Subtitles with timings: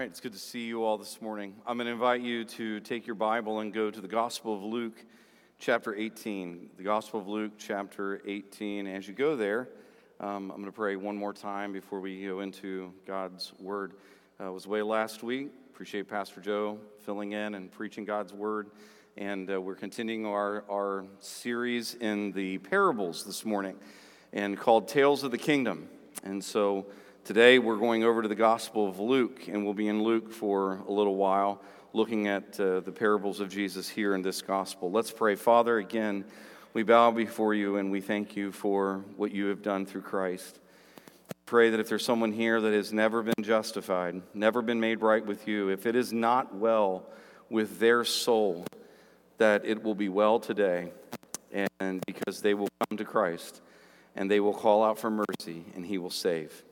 [0.00, 1.54] right, it's good to see you all this morning.
[1.66, 4.62] I'm going to invite you to take your Bible and go to the Gospel of
[4.62, 5.04] Luke,
[5.58, 6.70] chapter 18.
[6.78, 8.86] The Gospel of Luke, chapter 18.
[8.86, 9.68] As you go there,
[10.18, 13.92] um, I'm going to pray one more time before we go into God's Word.
[14.40, 15.50] Uh, I was away last week.
[15.68, 18.70] Appreciate Pastor Joe filling in and preaching God's Word.
[19.18, 23.76] And uh, we're continuing our, our series in the parables this morning
[24.32, 25.90] and called Tales of the Kingdom.
[26.24, 26.86] And so,
[27.24, 30.80] Today we're going over to the Gospel of Luke, and we'll be in Luke for
[30.88, 31.60] a little while,
[31.92, 34.90] looking at uh, the parables of Jesus here in this Gospel.
[34.90, 35.36] Let's pray.
[35.36, 36.24] Father, again,
[36.72, 40.58] we bow before you and we thank you for what you have done through Christ.
[41.46, 45.24] Pray that if there's someone here that has never been justified, never been made right
[45.24, 47.06] with you, if it is not well
[47.50, 48.64] with their soul,
[49.36, 50.90] that it will be well today,
[51.80, 53.60] and because they will come to Christ
[54.16, 56.64] and they will call out for mercy and he will save.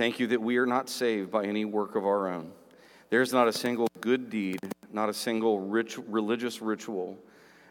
[0.00, 2.52] Thank you that we are not saved by any work of our own.
[3.10, 4.58] There's not a single good deed,
[4.90, 7.18] not a single rich, religious ritual,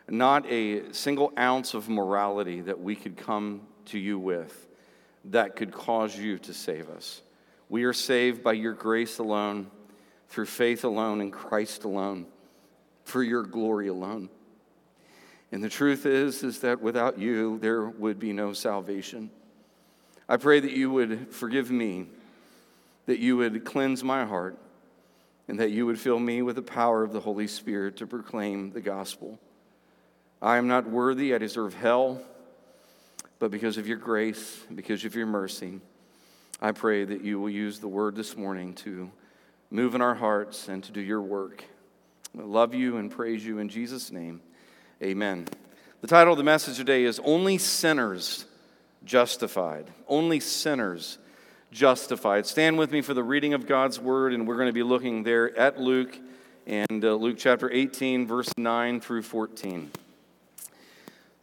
[0.08, 4.68] not a single ounce of morality that we could come to you with
[5.26, 7.24] that could cause you to save us.
[7.68, 9.72] We are saved by your grace alone,
[10.28, 12.28] through faith alone, in Christ alone,
[13.06, 14.30] for your glory alone.
[15.52, 19.32] And the truth is is that without you there would be no salvation.
[20.32, 22.06] I pray that you would forgive me
[23.10, 24.56] that you would cleanse my heart
[25.48, 28.70] and that you would fill me with the power of the Holy Spirit to proclaim
[28.70, 29.40] the gospel.
[30.44, 32.22] I am not worthy, I deserve hell,
[33.40, 35.80] but because of your grace, because of your mercy,
[36.62, 39.10] I pray that you will use the word this morning to
[39.72, 41.64] move in our hearts and to do your work.
[42.38, 44.40] I love you and praise you in Jesus' name.
[45.02, 45.48] Amen.
[46.02, 48.46] The title of the message today is Only Sinners
[49.04, 49.90] Justified.
[50.08, 51.18] Only Sinners
[51.72, 52.46] justified.
[52.46, 55.24] Stand with me for the reading of God's word, and we're going to be looking
[55.24, 56.18] there at Luke
[56.66, 59.92] and uh, Luke chapter 18, verse 9 through 14.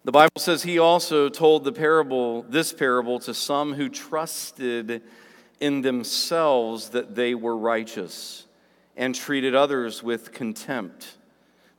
[0.05, 5.03] The Bible says he also told the parable, this parable, to some who trusted
[5.59, 8.47] in themselves that they were righteous
[8.97, 11.17] and treated others with contempt.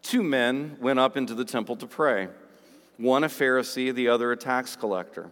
[0.01, 2.27] Two men went up into the temple to pray,
[2.97, 5.31] one a Pharisee, the other a tax collector.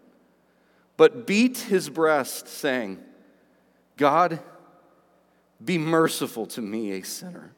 [1.01, 2.99] but beat his breast, saying,
[3.97, 4.39] God,
[5.65, 7.55] be merciful to me, a sinner.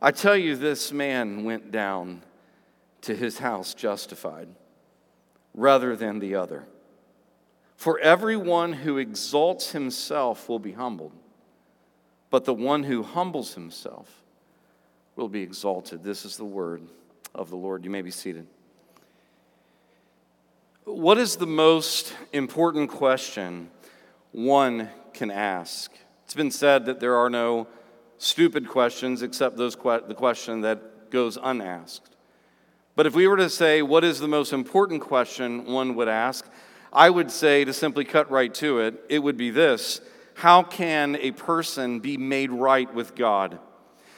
[0.00, 2.22] I tell you, this man went down
[3.02, 4.48] to his house justified
[5.52, 6.64] rather than the other.
[7.76, 11.12] For everyone who exalts himself will be humbled,
[12.30, 14.22] but the one who humbles himself
[15.16, 16.02] will be exalted.
[16.02, 16.80] This is the word
[17.34, 17.84] of the Lord.
[17.84, 18.46] You may be seated.
[20.92, 23.70] What is the most important question
[24.32, 25.92] one can ask?
[26.24, 27.68] It's been said that there are no
[28.18, 32.16] stupid questions except those que- the question that goes unasked.
[32.96, 36.44] But if we were to say, what is the most important question one would ask,
[36.92, 40.00] I would say, to simply cut right to it, it would be this
[40.34, 43.60] How can a person be made right with God?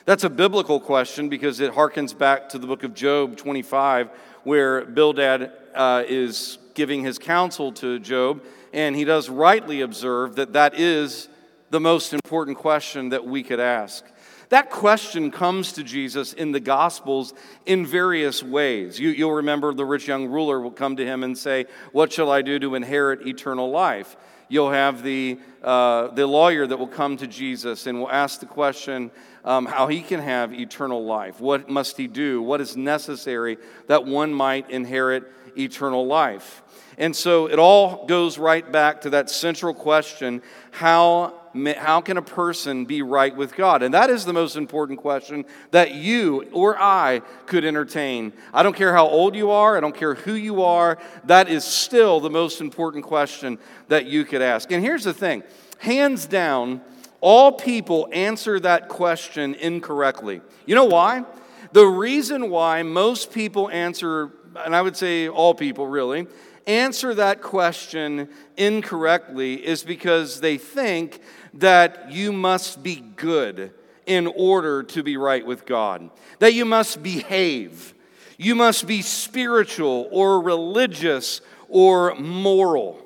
[0.07, 4.09] That's a biblical question because it harkens back to the book of Job 25,
[4.43, 10.53] where Bildad uh, is giving his counsel to Job, and he does rightly observe that
[10.55, 11.29] that is
[11.71, 14.05] the most important question that we could ask.
[14.51, 17.33] That question comes to Jesus in the Gospels
[17.65, 19.01] in various ways.
[19.01, 22.31] You, will remember the rich young ruler will come to him and say, What shall
[22.31, 24.15] I do to inherit eternal life?
[24.51, 28.47] You'll have the, uh, the lawyer that will come to Jesus and will ask the
[28.47, 29.11] question
[29.43, 31.41] um, how he can have eternal life.
[31.41, 32.43] What must he do?
[32.43, 33.57] What is necessary
[33.87, 35.25] that one might inherit
[35.57, 36.63] eternal life?
[36.99, 41.35] And so it all goes right back to that central question how,
[41.77, 43.83] how can a person be right with God?
[43.83, 48.33] And that is the most important question that you or I could entertain.
[48.53, 51.65] I don't care how old you are, I don't care who you are, that is
[51.65, 53.59] still the most important question
[53.89, 54.71] that you could ask.
[54.71, 55.43] And here's the thing
[55.79, 56.83] hands down,
[57.21, 60.43] all people answer that question incorrectly.
[60.67, 61.25] You know why?
[61.73, 66.27] The reason why most people answer, and I would say all people really,
[66.67, 71.21] answer that question incorrectly is because they think
[71.55, 73.73] that you must be good
[74.07, 77.95] in order to be right with God, that you must behave,
[78.37, 82.99] you must be spiritual or religious or moral.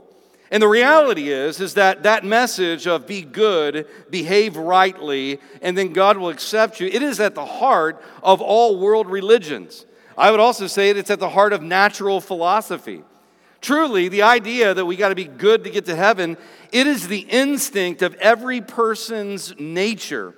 [0.51, 5.93] And the reality is is that that message of be good, behave rightly, and then
[5.93, 9.85] God will accept you, it is at the heart of all world religions.
[10.17, 13.03] I would also say that it's at the heart of natural philosophy.
[13.61, 16.37] Truly, the idea that we got to be good to get to heaven,
[16.73, 20.35] it is the instinct of every person's nature.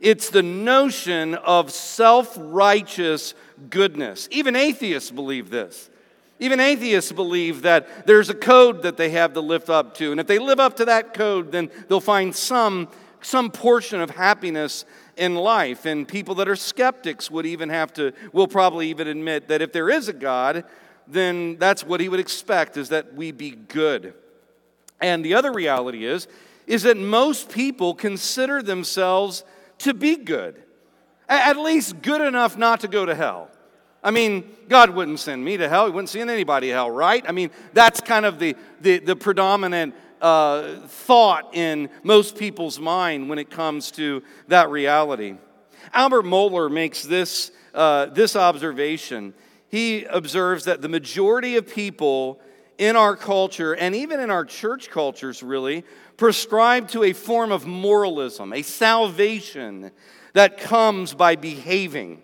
[0.00, 3.34] It's the notion of self righteous
[3.68, 4.28] goodness.
[4.30, 5.90] Even atheists believe this.
[6.38, 10.10] Even atheists believe that there's a code that they have to live up to.
[10.10, 12.88] And if they live up to that code, then they'll find some,
[13.20, 14.86] some portion of happiness
[15.20, 15.84] in life.
[15.84, 19.70] And people that are skeptics would even have to, will probably even admit that if
[19.70, 20.64] there is a God,
[21.06, 24.14] then that's what he would expect is that we be good.
[25.00, 26.26] And the other reality is,
[26.66, 29.44] is that most people consider themselves
[29.78, 30.62] to be good,
[31.28, 33.50] at least good enough not to go to hell.
[34.02, 35.84] I mean, God wouldn't send me to hell.
[35.84, 37.22] He wouldn't send anybody to hell, right?
[37.28, 43.28] I mean, that's kind of the, the, the predominant uh, thought in most people's mind
[43.28, 45.36] when it comes to that reality.
[45.92, 49.34] Albert Mohler makes this, uh, this observation.
[49.68, 52.40] He observes that the majority of people
[52.78, 55.84] in our culture, and even in our church cultures, really,
[56.16, 59.90] prescribe to a form of moralism, a salvation
[60.32, 62.22] that comes by behaving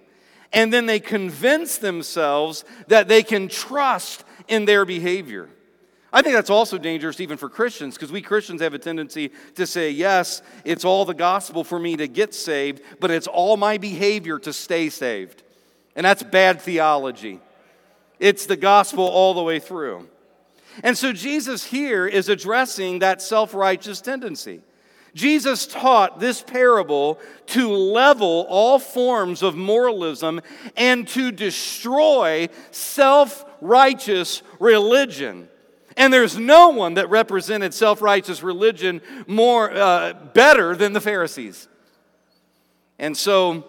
[0.56, 5.50] and then they convince themselves that they can trust in their behavior.
[6.16, 9.66] I think that's also dangerous even for Christians because we Christians have a tendency to
[9.66, 13.76] say, yes, it's all the gospel for me to get saved, but it's all my
[13.76, 15.42] behavior to stay saved.
[15.94, 17.38] And that's bad theology.
[18.18, 20.08] It's the gospel all the way through.
[20.82, 24.62] And so Jesus here is addressing that self righteous tendency.
[25.12, 30.40] Jesus taught this parable to level all forms of moralism
[30.78, 35.50] and to destroy self righteous religion.
[35.96, 41.69] And there's no one that represented self righteous religion more uh, better than the Pharisees.
[42.98, 43.66] And so,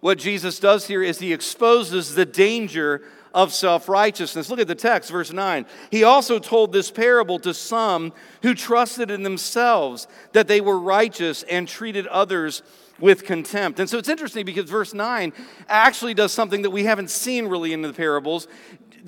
[0.00, 3.02] what Jesus does here is he exposes the danger
[3.34, 4.50] of self righteousness.
[4.50, 5.66] Look at the text, verse 9.
[5.90, 11.42] He also told this parable to some who trusted in themselves that they were righteous
[11.44, 12.62] and treated others
[12.98, 13.78] with contempt.
[13.78, 15.32] And so it's interesting because verse 9
[15.68, 18.48] actually does something that we haven't seen really in the parables.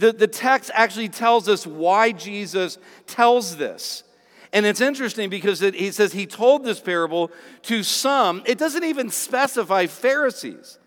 [0.00, 4.02] The, the text actually tells us why Jesus tells this.
[4.50, 7.30] And it's interesting because it, he says he told this parable
[7.64, 8.42] to some.
[8.46, 10.78] It doesn't even specify Pharisees,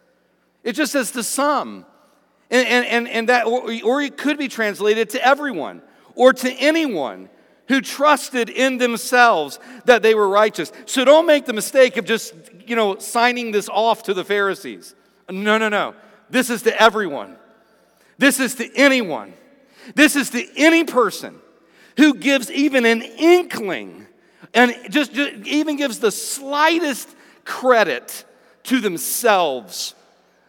[0.64, 1.86] it just says to some.
[2.50, 5.82] And, and, and, and that, or, or it could be translated to everyone
[6.14, 7.30] or to anyone
[7.68, 10.72] who trusted in themselves that they were righteous.
[10.86, 12.34] So don't make the mistake of just,
[12.68, 14.94] you know, signing this off to the Pharisees.
[15.30, 15.96] No, no, no.
[16.30, 17.38] This is to everyone.
[18.18, 19.34] This is to anyone.
[19.96, 21.40] This is to any person
[21.98, 24.08] who gives even an inkling
[24.54, 27.10] and just, just even gives the slightest
[27.44, 28.26] credit
[28.64, 29.96] to themselves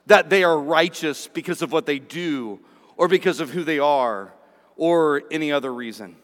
[0.06, 2.60] that they are righteous because of what they do
[2.96, 4.32] or because of who they are
[4.76, 6.16] or any other reason.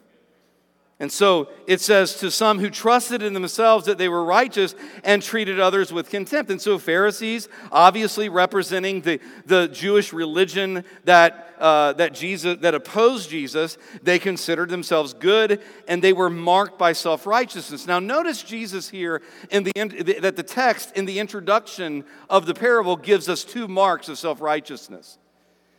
[1.01, 5.23] And so it says to some who trusted in themselves that they were righteous and
[5.23, 6.51] treated others with contempt.
[6.51, 13.31] And so Pharisees, obviously representing the, the Jewish religion that, uh, that, Jesus, that opposed
[13.31, 17.87] Jesus, they considered themselves good and they were marked by self righteousness.
[17.87, 19.73] Now, notice Jesus here in the,
[20.21, 24.43] that the text in the introduction of the parable gives us two marks of self
[24.43, 25.17] righteousness.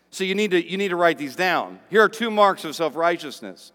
[0.10, 1.80] So you need, to, you need to write these down.
[1.92, 3.72] Here are two marks of self righteousness.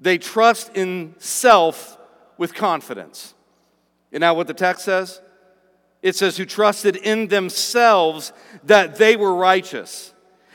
[0.00, 1.98] They trust in self
[2.38, 3.34] with confidence.
[4.10, 5.20] You know what the text says?
[6.02, 8.32] It says, who trusted in themselves
[8.64, 10.14] that they were righteous.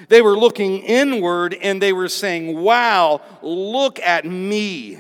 [0.10, 4.98] They were looking inward and they were saying, Wow, look at me.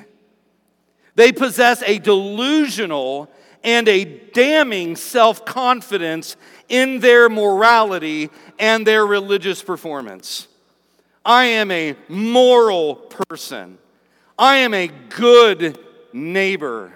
[1.15, 3.29] They possess a delusional
[3.63, 6.37] and a damning self confidence
[6.69, 10.47] in their morality and their religious performance.
[11.25, 13.79] I am a moral person.
[14.37, 15.79] I am a good
[16.13, 16.93] neighbor.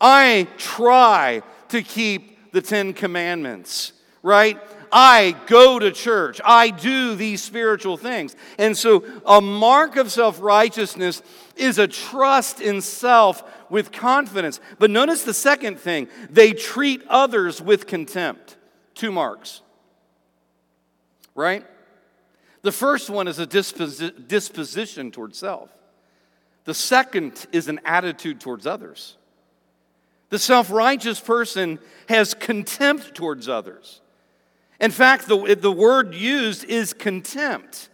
[0.00, 3.92] I try to keep the Ten Commandments,
[4.22, 4.58] right?
[4.92, 6.40] I go to church.
[6.44, 8.36] I do these spiritual things.
[8.58, 11.22] And so, a mark of self righteousness
[11.56, 14.60] is a trust in self with confidence.
[14.78, 18.56] But notice the second thing they treat others with contempt.
[18.94, 19.62] Two marks,
[21.34, 21.64] right?
[22.60, 25.70] The first one is a disposi- disposition toward self.
[26.64, 29.16] The second is an attitude towards others.
[30.30, 31.78] The self righteous person
[32.08, 34.00] has contempt towards others.
[34.80, 37.88] In fact, the, the word used is contempt.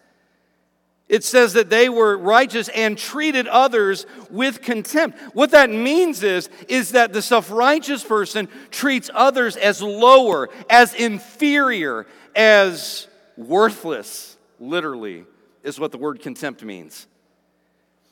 [1.09, 5.19] It says that they were righteous and treated others with contempt.
[5.35, 10.95] What that means is, is that the self righteous person treats others as lower, as
[10.95, 12.07] inferior,
[12.37, 15.25] as worthless, literally,
[15.63, 17.07] is what the word contempt means.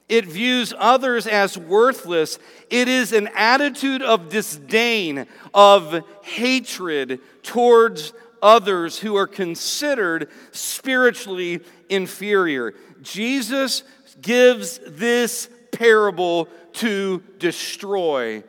[0.08, 2.38] It views others as worthless.
[2.70, 12.74] It is an attitude of disdain, of hatred towards others who are considered spiritually inferior.
[13.02, 13.82] Jesus
[14.20, 18.44] gives this parable to destroy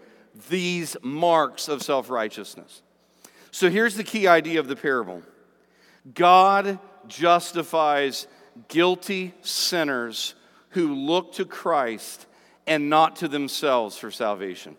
[0.50, 2.82] these marks of self righteousness.
[3.52, 5.24] So here's the key idea of the parable
[6.14, 8.28] God justifies
[8.68, 10.36] guilty sinners
[10.78, 12.28] who look to Christ
[12.68, 14.78] and not to themselves for salvation.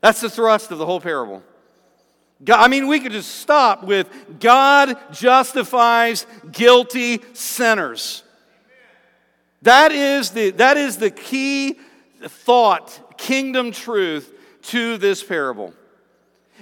[0.00, 1.42] That's the thrust of the whole parable.
[2.42, 4.08] God, I mean, we could just stop with
[4.40, 8.22] God justifies guilty sinners.
[9.60, 11.76] That is the, that is the key
[12.22, 15.74] thought, kingdom truth to this parable.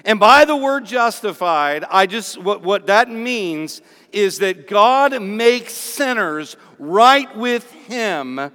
[0.04, 3.80] And by the word justified, I just, what, what that means
[4.10, 8.50] is that God makes sinners right with Him,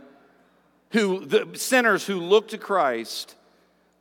[0.91, 3.35] who, the sinners who look to Christ,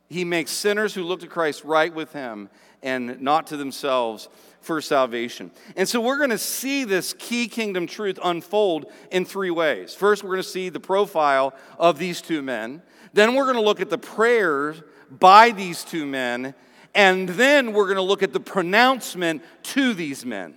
[0.09, 2.49] He makes sinners who look to Christ right with Him
[2.81, 4.27] and not to themselves
[4.61, 5.51] for salvation.
[5.75, 9.93] And so we're going to see this key kingdom truth unfold in three ways.
[9.93, 12.81] First, we're going to see the profile of these two men.
[13.13, 16.55] Then, we're going to look at the prayers by these two men.
[16.95, 20.55] And then, we're going to look at the pronouncement to these men.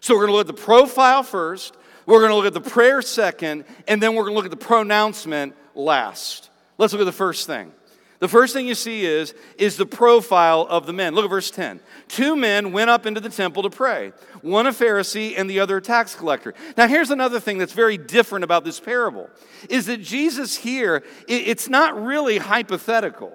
[0.00, 1.76] So we're going to look at the profile first,
[2.06, 4.50] we're going to look at the prayer second, and then we're going to look at
[4.50, 6.50] the pronouncement last.
[6.78, 7.72] Let's look at the first thing.
[8.20, 11.14] The first thing you see is, is the profile of the men.
[11.14, 11.80] Look at verse 10.
[12.06, 15.78] Two men went up into the temple to pray, one a Pharisee and the other
[15.78, 16.54] a tax collector.
[16.76, 19.30] Now, here's another thing that's very different about this parable
[19.70, 23.32] is that Jesus here, it's not really hypothetical,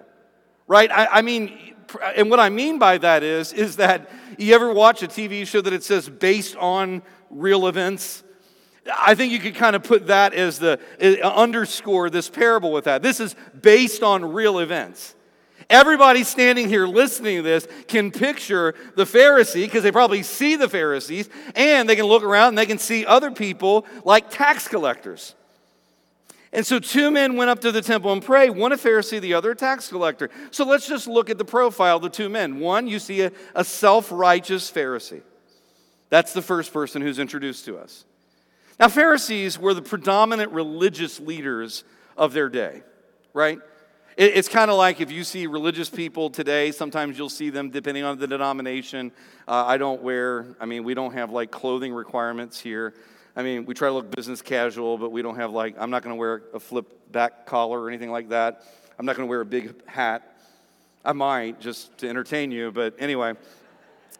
[0.67, 0.91] right?
[0.91, 1.75] I, I mean,
[2.15, 5.61] and what I mean by that is, is that you ever watch a TV show
[5.61, 8.23] that it says based on real events?
[8.93, 12.85] I think you could kind of put that as the uh, underscore this parable with
[12.85, 13.01] that.
[13.01, 15.15] This is based on real events.
[15.69, 20.69] Everybody standing here listening to this can picture the Pharisee because they probably see the
[20.69, 25.33] Pharisees and they can look around and they can see other people like tax collectors.
[26.53, 29.33] And so two men went up to the temple and prayed, one a Pharisee, the
[29.33, 30.29] other a tax collector.
[30.51, 32.59] So let's just look at the profile of the two men.
[32.59, 35.21] One, you see a, a self righteous Pharisee.
[36.09, 38.05] That's the first person who's introduced to us.
[38.79, 41.83] Now, Pharisees were the predominant religious leaders
[42.17, 42.83] of their day,
[43.33, 43.59] right?
[44.17, 48.03] It's kind of like if you see religious people today, sometimes you'll see them depending
[48.05, 49.11] on the denomination.
[49.45, 52.93] Uh, I don't wear, I mean, we don't have like clothing requirements here.
[53.35, 56.01] I mean, we try to look business casual, but we don't have like, I'm not
[56.01, 58.63] going to wear a flip back collar or anything like that.
[58.97, 60.37] I'm not going to wear a big hat.
[61.03, 63.33] I might just to entertain you, but anyway.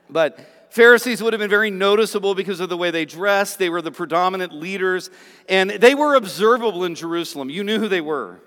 [0.10, 0.40] But
[0.76, 3.60] Pharisees would have been very noticeable because of the way they dressed.
[3.60, 5.10] They were the predominant leaders,
[5.48, 7.50] and they were observable in Jerusalem.
[7.50, 8.42] You knew who they were.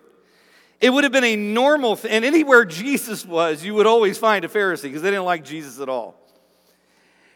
[0.78, 4.44] It would have been a normal thing, and anywhere Jesus was, you would always find
[4.44, 6.20] a Pharisee because they didn't like Jesus at all.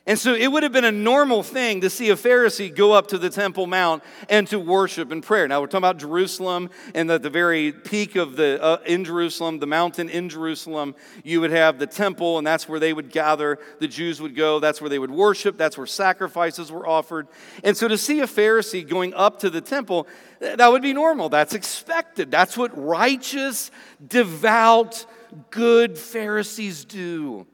[0.05, 3.07] And so it would have been a normal thing to see a Pharisee go up
[3.09, 5.47] to the Temple Mount and to worship and prayer.
[5.47, 9.61] Now we're talking about Jerusalem, and at the very peak of the uh, in Jerusalem,
[9.61, 13.61] the mountain in Jerusalem, you would have the temple, and that's where they would gather.
[13.79, 14.59] The Jews would go.
[14.59, 15.57] That's where they would worship.
[15.57, 17.29] That's where sacrifices were offered.
[17.63, 20.09] And so to see a Pharisee going up to the temple,
[20.41, 21.29] that would be normal.
[21.29, 22.29] That's expected.
[22.29, 23.71] That's what righteous,
[24.05, 25.07] devout,
[25.51, 27.47] good Pharisees do.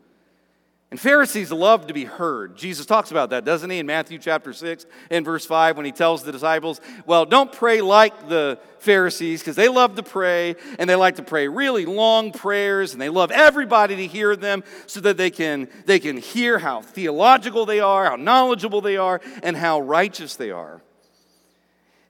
[0.90, 2.56] And Pharisees love to be heard.
[2.56, 5.92] Jesus talks about that, doesn't he, in Matthew chapter 6 and verse 5 when he
[5.92, 10.88] tells the disciples, Well, don't pray like the Pharisees because they love to pray and
[10.88, 15.00] they like to pray really long prayers and they love everybody to hear them so
[15.00, 19.58] that they can, they can hear how theological they are, how knowledgeable they are, and
[19.58, 20.80] how righteous they are.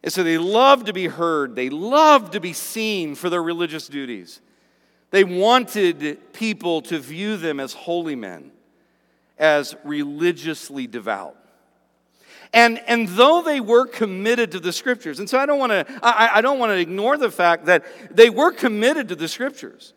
[0.04, 3.88] And so they love to be heard, they love to be seen for their religious
[3.88, 4.40] duties.
[5.10, 8.52] They wanted people to view them as holy men
[9.38, 11.36] as religiously devout.
[12.52, 16.00] And, and though they were committed to the scriptures, and so I don't want to
[16.02, 19.92] I, I don't want to ignore the fact that they were committed to the scriptures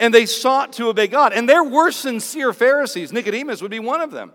[0.00, 1.32] and they sought to obey God.
[1.32, 3.12] And there were sincere Pharisees.
[3.12, 4.32] Nicodemus would be one of them.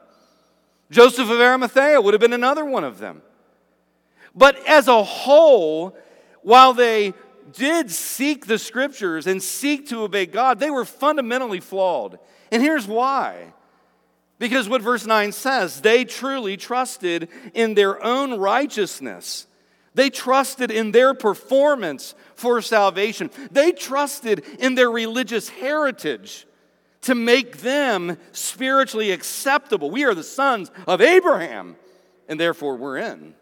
[0.90, 3.22] Joseph of Arimathea would have been another one of them.
[4.34, 5.96] But as a whole,
[6.42, 7.14] while they
[7.54, 12.18] did seek the scriptures and seek to obey God, they were fundamentally flawed.
[12.52, 13.54] And here's why.
[14.42, 19.46] Because what verse 9 says, they truly trusted in their own righteousness.
[19.94, 23.30] They trusted in their performance for salvation.
[23.52, 26.48] They trusted in their religious heritage
[27.02, 29.92] to make them spiritually acceptable.
[29.92, 31.76] We are the sons of Abraham,
[32.28, 33.36] and therefore we're in.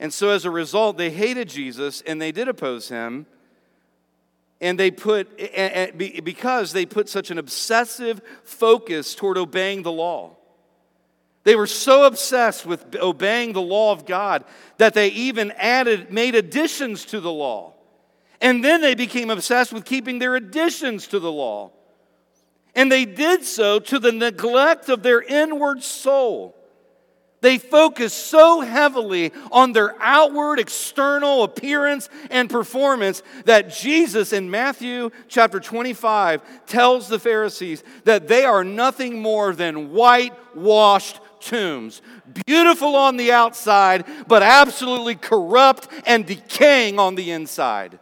[0.00, 3.26] And so as a result, they hated Jesus and they did oppose him.
[4.60, 5.36] And they put,
[6.24, 10.36] because they put such an obsessive focus toward obeying the law.
[11.44, 14.44] They were so obsessed with obeying the law of God
[14.78, 17.74] that they even added, made additions to the law.
[18.40, 21.70] And then they became obsessed with keeping their additions to the law.
[22.74, 26.55] And they did so to the neglect of their inward soul.
[27.40, 35.10] They focus so heavily on their outward, external appearance and performance that Jesus in Matthew
[35.28, 42.02] chapter 25 tells the Pharisees that they are nothing more than whitewashed tombs.
[42.46, 47.98] Beautiful on the outside, but absolutely corrupt and decaying on the inside.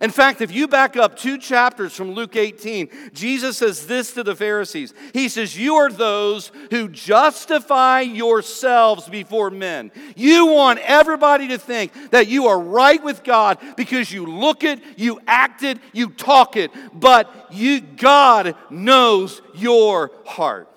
[0.00, 4.22] In fact, if you back up two chapters from Luke 18, Jesus says this to
[4.22, 4.94] the Pharisees.
[5.12, 9.92] He says, You are those who justify yourselves before men.
[10.16, 14.80] You want everybody to think that you are right with God because you look it,
[14.96, 20.70] you act it, you talk it, but you, God knows your heart.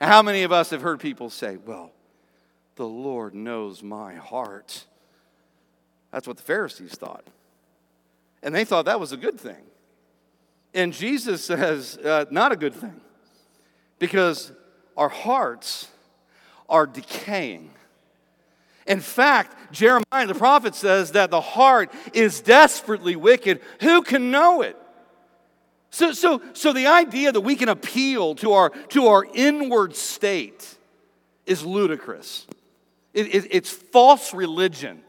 [0.00, 1.92] How many of us have heard people say, Well,
[2.76, 4.86] the Lord knows my heart?
[6.10, 7.24] That's what the Pharisees thought.
[8.44, 9.64] And they thought that was a good thing.
[10.74, 13.00] And Jesus says, uh, not a good thing,
[13.98, 14.52] because
[14.96, 15.88] our hearts
[16.68, 17.70] are decaying.
[18.86, 23.60] In fact, Jeremiah the prophet says that the heart is desperately wicked.
[23.80, 24.76] Who can know it?
[25.90, 30.76] So, so, so the idea that we can appeal to our, to our inward state
[31.46, 32.46] is ludicrous.
[33.14, 35.02] It, it, it's false religion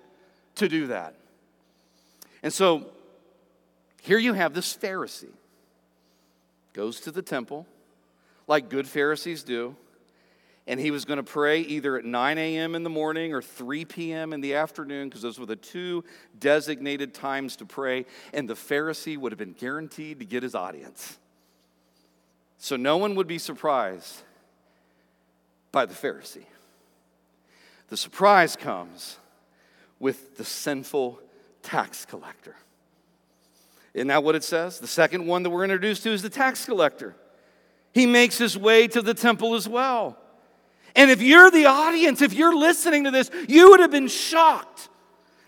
[0.56, 1.16] to do that.
[2.44, 2.92] And so
[4.06, 5.34] here you have this Pharisee,
[6.74, 7.66] goes to the temple,
[8.46, 9.76] like good Pharisees do,
[10.68, 12.76] and he was going to pray either at 9 a.m.
[12.76, 14.32] in the morning or 3 p.m.
[14.32, 16.04] in the afternoon, because those were the two
[16.38, 21.18] designated times to pray, and the Pharisee would have been guaranteed to get his audience.
[22.60, 24.22] So no one would be surprised
[25.72, 26.46] by the Pharisee.
[27.88, 29.18] The surprise comes
[30.00, 31.20] with the sinful
[31.64, 32.56] tax collector.
[33.96, 34.80] Isn't that what it says?
[34.80, 37.16] The second one that we're introduced to is the tax collector.
[37.94, 40.18] He makes his way to the temple as well.
[40.98, 44.90] And if you're the audience, if you're listening to this, you would have been shocked.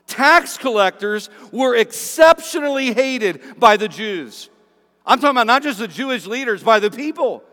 [0.08, 4.50] Tax collectors were exceptionally hated by the Jews.
[5.06, 7.44] I'm talking about not just the Jewish leaders, by the people.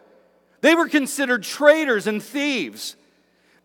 [0.60, 2.94] They were considered traitors and thieves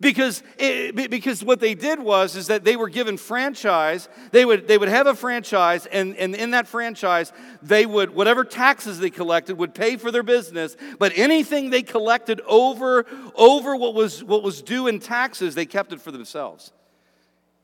[0.02, 4.68] because, it, because what they did was is that they were given franchise they would,
[4.68, 9.10] they would have a franchise and, and in that franchise they would whatever taxes they
[9.10, 14.42] collected would pay for their business but anything they collected over over what was what
[14.42, 16.72] was due in taxes they kept it for themselves.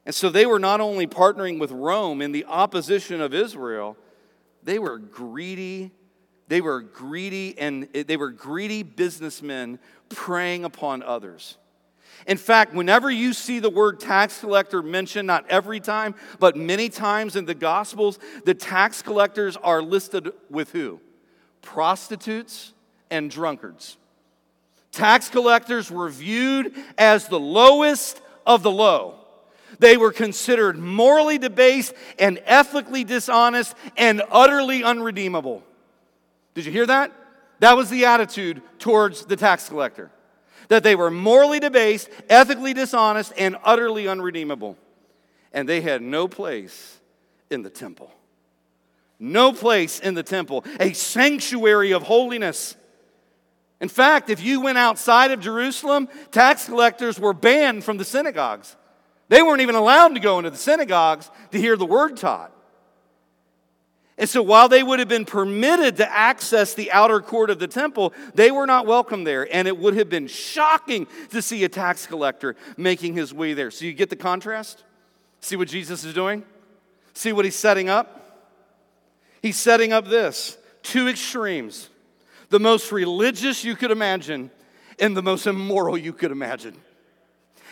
[0.06, 3.96] And so they were not only partnering with rome in the opposition of israel
[4.64, 5.92] they were greedy
[6.48, 11.58] they were greedy and they were greedy businessmen preying upon others
[12.28, 16.90] in fact, whenever you see the word tax collector mentioned, not every time, but many
[16.90, 21.00] times in the Gospels, the tax collectors are listed with who?
[21.62, 22.74] Prostitutes
[23.12, 23.98] and drunkards.
[24.92, 29.16] Tax collectors were viewed as the lowest of the low.
[29.78, 35.64] They were considered morally debased and ethically dishonest and utterly unredeemable.
[36.56, 37.12] Did you hear that?
[37.60, 40.12] That was the attitude towards the tax collector
[40.68, 44.78] that they were morally debased, ethically dishonest, and utterly unredeemable.
[45.54, 47.00] And they had no place
[47.50, 48.12] in the temple.
[49.20, 52.76] No place in the temple, a sanctuary of holiness.
[53.80, 58.76] In fact, if you went outside of Jerusalem, tax collectors were banned from the synagogues.
[59.30, 62.52] They weren't even allowed to go into the synagogues to hear the word taught.
[64.18, 67.68] And so, while they would have been permitted to access the outer court of the
[67.68, 69.48] temple, they were not welcome there.
[69.54, 73.72] And it would have been shocking to see a tax collector making his way there.
[73.72, 74.84] So, you get the contrast?
[75.42, 76.44] See what Jesus is doing?
[77.14, 78.22] See what he's setting up?
[79.42, 81.90] He's setting up this two extremes
[82.50, 84.50] the most religious you could imagine
[85.00, 86.76] and the most immoral you could imagine.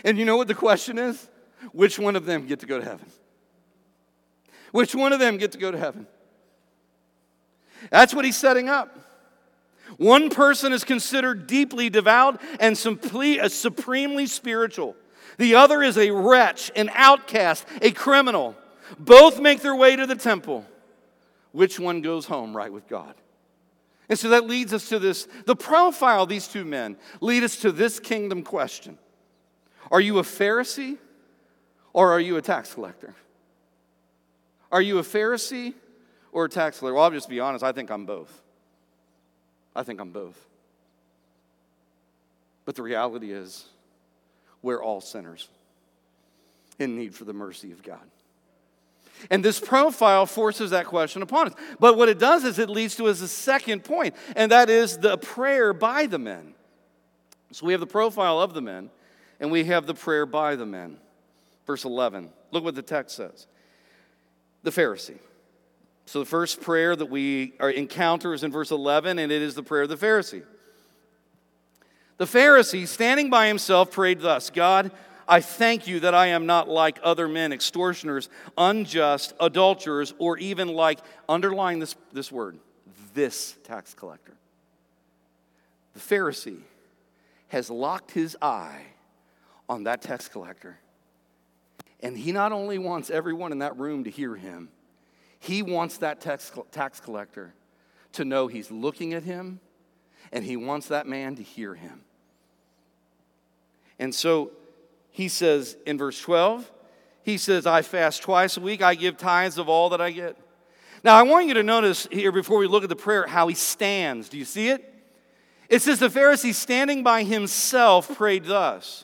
[0.04, 1.30] And you know what the question is?
[1.72, 3.06] Which one of them get to go to heaven?
[4.72, 6.08] Which one of them get to go to heaven?
[7.90, 8.98] That's what he's setting up.
[9.98, 14.96] One person is considered deeply devout and uh, supremely spiritual.
[15.38, 18.56] The other is a wretch, an outcast, a criminal.
[19.00, 20.66] Both make their way to the temple.
[21.52, 23.16] Which one goes home right with God?
[24.10, 27.58] And so that leads us to this the profile of these two men lead us
[27.58, 28.98] to this kingdom question
[29.92, 30.98] Are you a Pharisee
[31.94, 33.16] or are you a tax collector?
[34.72, 35.74] Are you a Pharisee
[36.34, 36.96] or a tax collector?
[36.96, 38.42] Well, I'll just be honest, I think I'm both.
[39.76, 40.38] I think I'm both.
[42.66, 43.66] But the reality is,
[44.62, 45.48] we're all sinners
[46.80, 48.02] in need for the mercy of God.
[49.30, 51.54] And this profile forces that question upon us.
[51.80, 54.98] But what it does is it leads to us a second point, and that is
[54.98, 56.56] the prayer by the men.
[57.52, 58.90] So we have the profile of the men,
[59.40, 60.98] and we have the prayer by the men.
[61.68, 62.30] Verse 11.
[62.52, 63.48] Look what the text says.
[64.64, 65.20] The Pharisee.
[66.06, 69.64] So the first prayer that we encounter is in verse 11, and it is the
[69.64, 70.44] prayer of the Pharisee.
[72.18, 74.92] The Pharisee, standing by himself, prayed thus God,
[75.28, 80.68] I thank you that I am not like other men, extortioners, unjust, adulterers, or even
[80.68, 82.60] like, underline this, this word,
[83.14, 84.34] this tax collector.
[85.94, 86.60] The Pharisee
[87.48, 88.82] has locked his eye
[89.70, 90.78] on that tax collector.
[92.02, 94.70] And he not only wants everyone in that room to hear him,
[95.44, 97.54] he wants that tax, tax collector
[98.14, 99.60] to know he's looking at him,
[100.32, 102.06] and he wants that man to hear him.
[104.00, 104.52] And so
[105.12, 106.72] he says in verse 12,
[107.24, 110.38] he says, I fast twice a week, I give tithes of all that I get.
[111.04, 113.56] Now, I want you to notice here before we look at the prayer how he
[113.56, 114.30] stands.
[114.30, 114.94] Do you see it?
[115.68, 119.04] It says the Pharisee standing by himself prayed thus.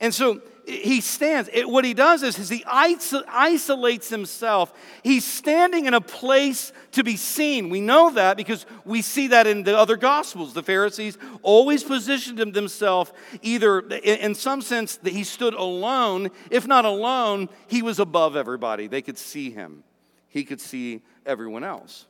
[0.00, 0.42] And so
[0.72, 1.48] he stands.
[1.52, 4.72] It, what he does is, is he isolates himself.
[5.02, 7.68] He's standing in a place to be seen.
[7.68, 10.54] We know that because we see that in the other gospels.
[10.54, 16.30] The Pharisees always positioned themselves either, in some sense, that he stood alone.
[16.50, 18.86] If not alone, he was above everybody.
[18.86, 19.84] They could see him.
[20.28, 22.06] He could see everyone else.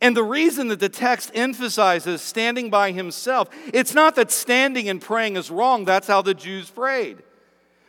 [0.00, 5.00] And the reason that the text emphasizes standing by himself, it's not that standing and
[5.00, 5.84] praying is wrong.
[5.84, 7.18] That's how the Jews prayed.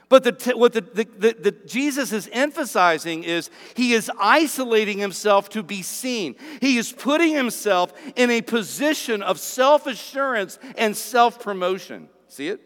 [0.10, 5.62] But the, what the, the, the, Jesus is emphasizing is he is isolating himself to
[5.62, 6.36] be seen.
[6.62, 12.10] He is putting himself in a position of self assurance and self promotion.
[12.28, 12.60] See it?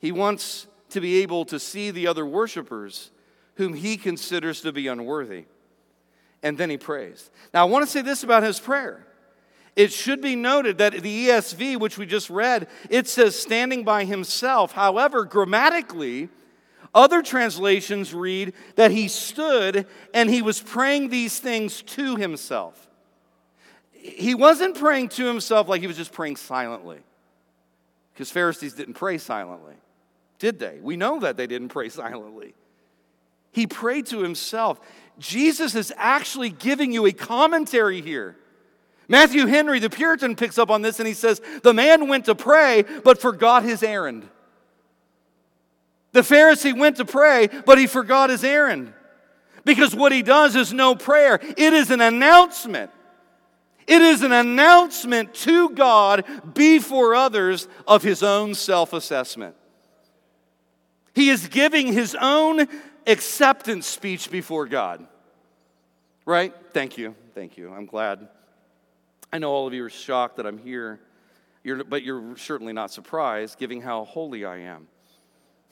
[0.00, 3.12] He wants to be able to see the other worshipers
[3.54, 5.44] whom he considers to be unworthy.
[6.42, 7.30] And then he prays.
[7.54, 9.06] Now, I want to say this about his prayer.
[9.76, 14.04] It should be noted that the ESV, which we just read, it says standing by
[14.04, 14.72] himself.
[14.72, 16.28] However, grammatically,
[16.94, 22.88] other translations read that he stood and he was praying these things to himself.
[23.92, 26.98] He wasn't praying to himself like he was just praying silently.
[28.12, 29.76] Because Pharisees didn't pray silently,
[30.38, 30.78] did they?
[30.82, 32.54] We know that they didn't pray silently.
[33.52, 34.80] He prayed to himself.
[35.18, 38.36] Jesus is actually giving you a commentary here.
[39.10, 42.36] Matthew Henry, the Puritan, picks up on this and he says, The man went to
[42.36, 44.26] pray, but forgot his errand.
[46.12, 48.92] The Pharisee went to pray, but he forgot his errand.
[49.64, 52.92] Because what he does is no prayer, it is an announcement.
[53.88, 59.56] It is an announcement to God before others of his own self assessment.
[61.16, 62.68] He is giving his own
[63.08, 65.04] acceptance speech before God.
[66.24, 66.54] Right?
[66.72, 67.16] Thank you.
[67.34, 67.72] Thank you.
[67.72, 68.28] I'm glad.
[69.32, 71.00] I know all of you are shocked that I'm here,
[71.62, 74.88] you're, but you're certainly not surprised, given how holy I am.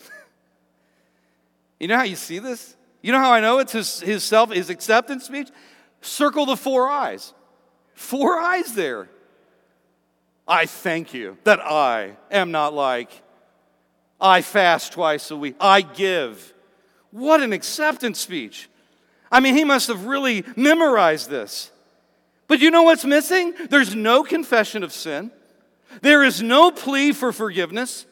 [1.81, 2.77] you know how you see this?
[3.03, 5.49] You know how I know it's his, his self, his acceptance speech?
[6.01, 7.33] Circle the four I's.
[7.95, 9.09] Four I's there.
[10.47, 13.11] I thank you that I am not like,
[14.21, 16.55] I fast twice a week, I give.
[17.11, 18.69] What an acceptance speech.
[19.31, 21.71] I mean, he must have really memorized this.
[22.49, 23.55] But you know what's missing?
[23.69, 25.31] There's no confession of sin.
[26.01, 28.07] There is no plea for forgiveness.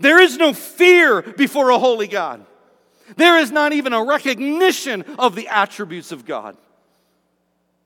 [0.00, 2.44] There is no fear before a holy God.
[3.16, 6.56] There is not even a recognition of the attributes of God.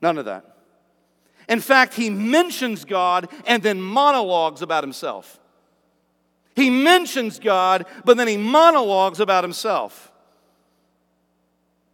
[0.01, 0.57] None of that.
[1.49, 5.39] In fact, he mentions God and then monologues about himself.
[6.57, 10.11] He mentions God, but then he monologues about himself.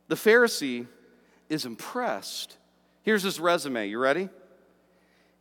[0.08, 0.86] The Pharisee
[1.48, 2.56] is impressed
[3.08, 3.88] Here's his resume.
[3.88, 4.28] You ready?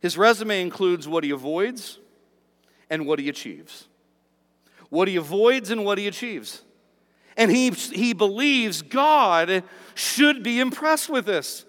[0.00, 1.98] His resume includes what he avoids
[2.88, 3.88] and what he achieves.
[4.88, 6.62] What he avoids and what he achieves.
[7.36, 11.66] And he, he believes God should be impressed with this.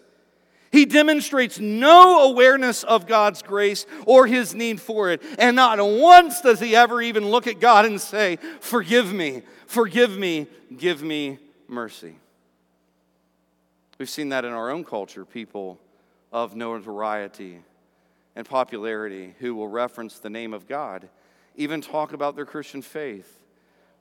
[0.72, 5.22] He demonstrates no awareness of God's grace or his need for it.
[5.38, 10.18] And not once does he ever even look at God and say, Forgive me, forgive
[10.18, 12.16] me, give me mercy.
[13.98, 15.78] We've seen that in our own culture, people
[16.32, 17.60] of notoriety
[18.36, 21.10] and popularity who will reference the name of God,
[21.56, 23.42] even talk about their Christian faith,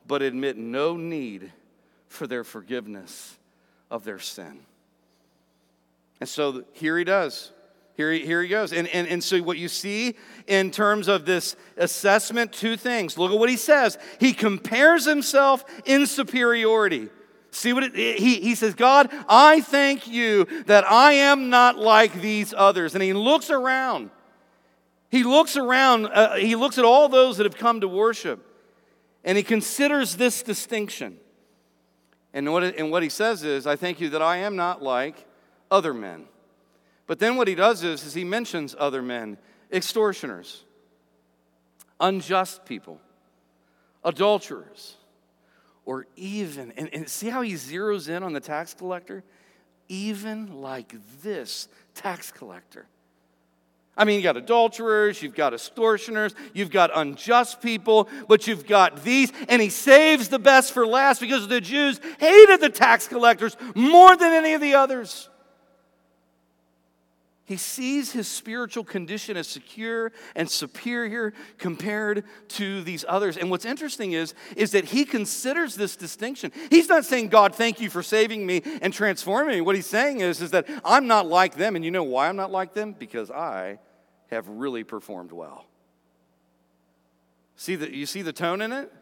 [0.07, 1.53] but admit no need
[2.07, 3.37] for their forgiveness
[3.91, 4.61] of their sin.
[6.21, 7.53] And so here he does.
[7.99, 8.73] Here he, here he goes.
[8.73, 10.15] And, and, and so, what you see
[10.47, 13.19] in terms of this assessment, two things.
[13.19, 13.99] Look at what he says.
[14.21, 17.09] He compares himself in superiority.
[17.59, 22.21] See what it, he, he says, God, I thank you that I am not like
[22.21, 22.95] these others.
[22.95, 24.11] And he looks around.
[25.11, 28.47] He looks around, uh, he looks at all those that have come to worship,
[29.25, 31.17] and he considers this distinction.
[32.33, 35.27] And what, and what he says is, I thank you that I am not like
[35.69, 36.27] other men.
[37.09, 39.39] But then what he does is, is he mentions other men
[39.73, 40.63] extortioners,
[41.99, 43.01] unjust people,
[44.05, 44.98] adulterers,
[45.89, 49.25] or even, and, and see how he zeroes in on the tax collector?
[49.89, 52.87] Even like this tax collector.
[53.97, 59.03] I mean, you got adulterers, you've got extortioners, you've got unjust people, but you've got
[59.03, 59.33] these.
[59.49, 64.15] And he saves the best for last because the Jews hated the tax collectors more
[64.15, 65.31] than any of the others.
[67.49, 73.39] He sees his spiritual condition as secure and superior compared to these others.
[73.39, 76.53] And what's interesting is, is that he considers this distinction.
[76.69, 79.61] He's not saying, God, thank you for saving me and transforming me.
[79.63, 81.75] What he's saying is, is that I'm not like them.
[81.75, 82.93] And you know why I'm not like them?
[82.93, 83.79] Because I
[84.31, 85.65] have really performed well.
[87.57, 88.93] See the, you see the tone in it?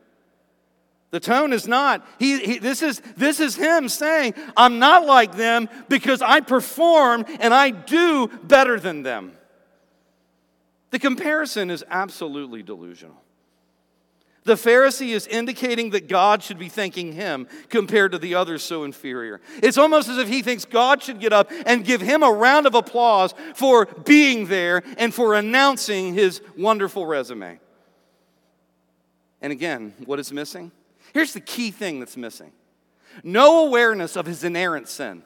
[1.10, 5.36] The tone is not, he, he, this, is, this is him saying, I'm not like
[5.36, 9.32] them because I perform and I do better than them.
[10.90, 13.22] The comparison is absolutely delusional.
[14.44, 18.84] The Pharisee is indicating that God should be thanking him compared to the others so
[18.84, 19.40] inferior.
[19.60, 22.66] It's almost as if he thinks God should get up and give him a round
[22.66, 27.58] of applause for being there and for announcing his wonderful resume.
[29.42, 30.70] And again, what is missing?
[31.14, 32.52] Here's the key thing that's missing
[33.24, 35.22] no awareness of his inerrant sin.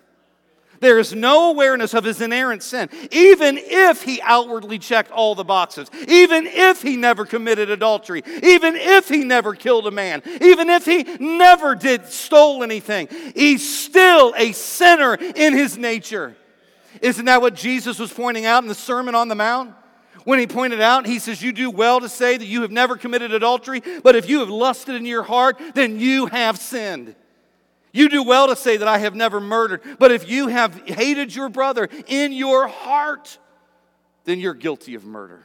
[0.81, 5.45] There is no awareness of his inerrant sin, even if he outwardly checked all the
[5.45, 10.71] boxes, even if he never committed adultery, even if he never killed a man, even
[10.71, 13.09] if he never did stole anything.
[13.35, 16.35] He's still a sinner in his nature.
[17.03, 19.75] Isn't that what Jesus was pointing out in the Sermon on the Mount?
[20.25, 22.97] When he pointed out, he says, You do well to say that you have never
[22.97, 27.15] committed adultery, but if you have lusted in your heart, then you have sinned.
[27.93, 31.35] You do well to say that I have never murdered, but if you have hated
[31.35, 33.39] your brother in your heart,
[34.25, 35.45] then you're guilty of murder.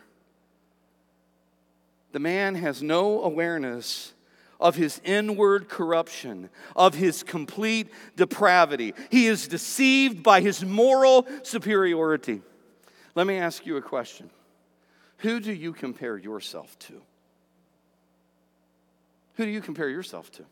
[2.11, 4.13] The man has no awareness
[4.59, 8.93] of his inward corruption, of his complete depravity.
[9.09, 12.41] He is deceived by his moral superiority.
[13.15, 14.29] Let me ask you a question
[15.17, 17.01] who do you compare yourself to?
[19.36, 20.45] Who do you compare yourself to?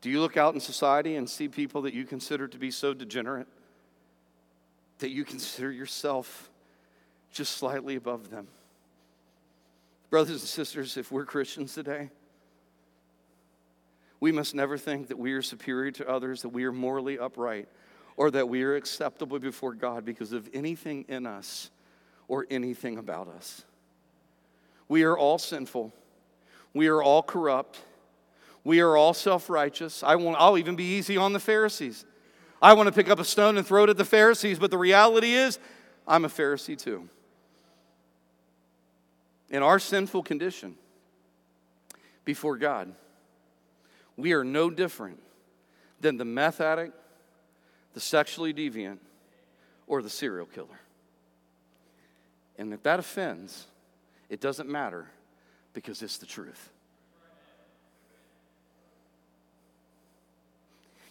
[0.00, 2.94] Do you look out in society and see people that you consider to be so
[2.94, 3.48] degenerate
[5.00, 6.50] that you consider yourself
[7.32, 8.46] just slightly above them?
[10.10, 12.10] Brothers and sisters, if we're Christians today,
[14.20, 17.68] we must never think that we are superior to others, that we are morally upright,
[18.16, 21.70] or that we are acceptable before God because of anything in us
[22.28, 23.64] or anything about us.
[24.88, 25.92] We are all sinful.
[26.74, 27.80] We are all corrupt.
[28.64, 30.02] We are all self righteous.
[30.02, 32.04] I'll even be easy on the Pharisees.
[32.60, 34.78] I want to pick up a stone and throw it at the Pharisees, but the
[34.78, 35.58] reality is,
[36.06, 37.08] I'm a Pharisee too.
[39.50, 40.76] In our sinful condition
[42.24, 42.92] before God,
[44.16, 45.20] we are no different
[46.00, 46.94] than the meth addict,
[47.94, 48.98] the sexually deviant,
[49.86, 50.80] or the serial killer.
[52.58, 53.66] And if that offends,
[54.28, 55.06] it doesn't matter
[55.72, 56.70] because it's the truth.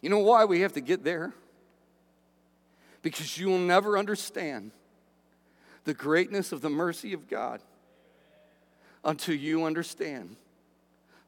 [0.01, 1.33] You know why we have to get there?
[3.01, 4.71] Because you will never understand
[5.85, 7.61] the greatness of the mercy of God
[9.03, 10.35] until you understand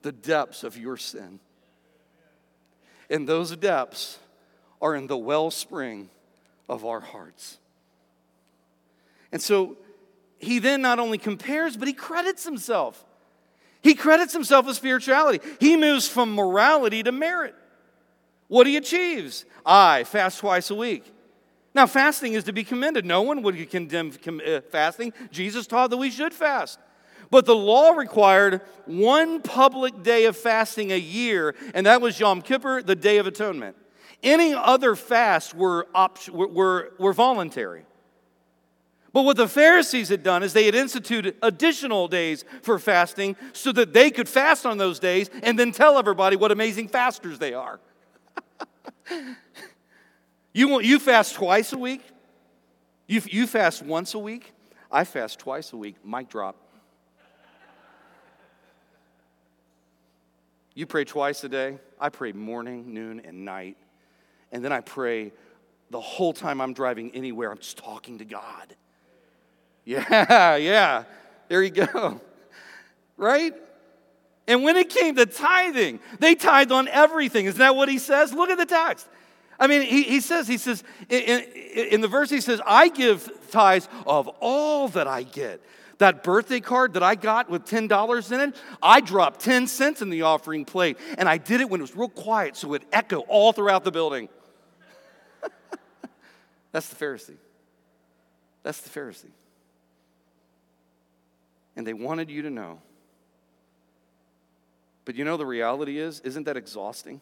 [0.02, 1.40] the depths of your sin.
[3.10, 4.20] And those depths
[4.82, 6.10] are in the wellspring
[6.68, 7.58] of our hearts.
[9.32, 9.78] And so
[10.40, 13.06] he then not only compares, but he credits himself.
[13.82, 15.40] He credits himself with spirituality.
[15.60, 17.56] He moves from morality to merit.
[18.48, 21.14] What he achieves I fast twice a week.
[21.76, 23.06] Now, fasting is to be commended.
[23.06, 25.14] No one would condemn uh, fasting.
[25.32, 26.80] Jesus taught that we should fast.
[27.30, 32.42] But the law required one public day of fasting a year, and that was Yom
[32.42, 33.76] Kippur, the Day of Atonement.
[34.24, 37.86] Any other fasts were, op- were, were voluntary.
[39.12, 43.72] But what the Pharisees had done is they had instituted additional days for fasting so
[43.72, 47.54] that they could fast on those days and then tell everybody what amazing fasters they
[47.54, 47.80] are.
[50.54, 52.02] you, you fast twice a week?
[53.08, 54.54] You, you fast once a week?
[54.92, 55.96] I fast twice a week.
[56.06, 56.56] Mic drop.
[60.76, 61.80] You pray twice a day.
[62.00, 63.76] I pray morning, noon, and night.
[64.52, 65.34] And then I pray
[65.90, 68.76] the whole time I'm driving anywhere, I'm just talking to God.
[69.90, 71.04] Yeah, yeah.
[71.48, 72.22] There you go.
[73.18, 73.54] Right?
[74.48, 77.48] And when it came to tithing, they tithed on everything.
[77.48, 78.32] Isn't that what he says?
[78.32, 79.10] Look at the text.
[79.60, 83.30] I mean, he, he says, he says, in, in the verse, he says, I give
[83.52, 85.62] tithes of all that I get.
[85.98, 90.10] That birthday card that I got with $10 in it, I dropped 10 cents in
[90.10, 90.98] the offering plate.
[91.18, 93.92] And I did it when it was real quiet so it echo all throughout the
[93.92, 94.30] building.
[96.72, 97.36] That's the Pharisee.
[98.64, 99.32] That's the Pharisee
[101.80, 102.82] and they wanted you to know.
[105.06, 107.22] But you know, the reality is, isn't that exhausting?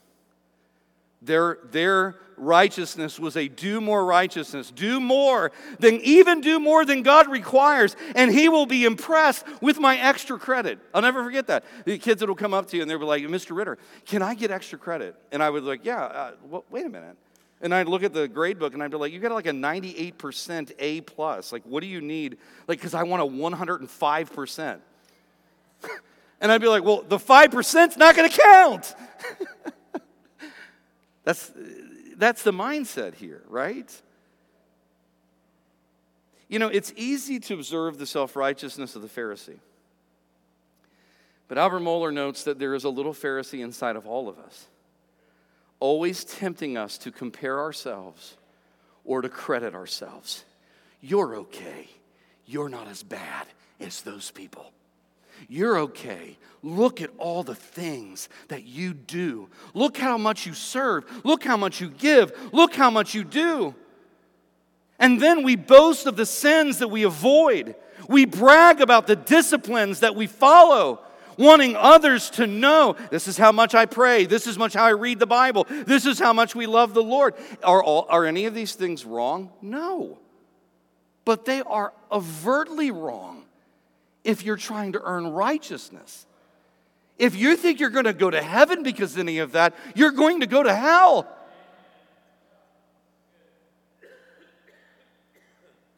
[1.21, 7.03] Their, their righteousness was a do more righteousness, do more than even do more than
[7.03, 10.79] God requires, and He will be impressed with my extra credit.
[10.91, 11.63] I'll never forget that.
[11.85, 13.55] The kids that will come up to you and they'll be like, Mr.
[13.55, 15.15] Ritter, can I get extra credit?
[15.31, 16.31] And I would like, yeah, uh,
[16.71, 17.15] wait a minute.
[17.61, 19.51] And I'd look at the grade book and I'd be like, you got like a
[19.51, 21.51] 98% A plus.
[21.51, 22.37] Like, what do you need?
[22.67, 24.79] Like, because I want a 105%.
[26.41, 28.95] and I'd be like, well, the 5%'s not going to count.
[31.23, 31.51] that's,
[32.15, 34.01] that's the mindset here, right?
[36.47, 39.57] You know, it's easy to observe the self righteousness of the Pharisee.
[41.47, 44.67] But Albert Mohler notes that there is a little Pharisee inside of all of us
[45.79, 48.35] always tempting us to compare ourselves
[49.05, 50.43] or to credit ourselves.
[51.01, 51.89] You're okay.
[52.45, 53.47] You're not as bad
[53.79, 54.71] as those people.
[55.47, 56.37] You're okay.
[56.63, 59.49] Look at all the things that you do.
[59.73, 61.05] Look how much you serve.
[61.23, 62.31] Look how much you give.
[62.51, 63.75] Look how much you do.
[64.99, 67.75] And then we boast of the sins that we avoid.
[68.09, 71.01] We brag about the disciplines that we follow
[71.37, 74.91] wanting others to know this is how much I pray, this is much how I
[74.91, 77.35] read the Bible, this is how much we love the Lord.
[77.63, 79.51] Are, all, are any of these things wrong?
[79.61, 80.17] No.
[81.25, 83.43] But they are overtly wrong
[84.23, 86.25] if you're trying to earn righteousness.
[87.17, 90.11] If you think you're going to go to heaven because of any of that, you're
[90.11, 91.27] going to go to hell.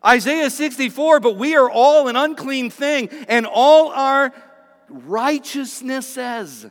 [0.06, 4.34] Isaiah 64, but we are all an unclean thing, and all our
[4.90, 6.66] righteousnesses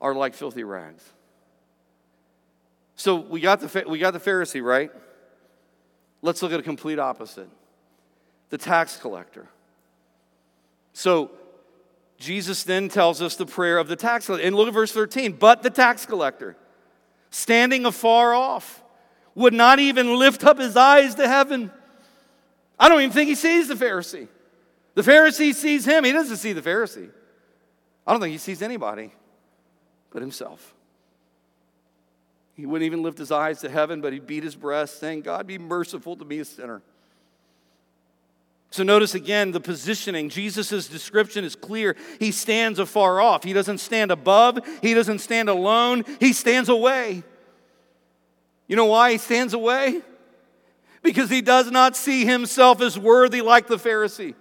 [0.00, 1.02] are like filthy rags.
[2.96, 4.90] So we got the, we got the Pharisee, right?
[6.22, 7.48] Let's look at a complete opposite
[8.48, 9.48] the tax collector.
[10.92, 11.32] So
[12.18, 14.46] Jesus then tells us the prayer of the tax collector.
[14.46, 15.32] And look at verse 13.
[15.32, 16.56] But the tax collector,
[17.30, 18.82] standing afar off,
[19.34, 21.70] would not even lift up his eyes to heaven.
[22.78, 24.28] I don't even think he sees the Pharisee.
[24.96, 26.04] The Pharisee sees him.
[26.04, 27.10] He doesn't see the Pharisee.
[28.06, 29.12] I don't think he sees anybody
[30.10, 30.74] but himself.
[32.54, 35.46] He wouldn't even lift his eyes to heaven, but he beat his breast, saying, God,
[35.46, 36.80] be merciful to me, a sinner.
[38.70, 40.30] So notice again the positioning.
[40.30, 41.94] Jesus' description is clear.
[42.18, 43.44] He stands afar off.
[43.44, 47.22] He doesn't stand above, he doesn't stand alone, he stands away.
[48.66, 50.00] You know why he stands away?
[51.02, 54.34] Because he does not see himself as worthy like the Pharisee.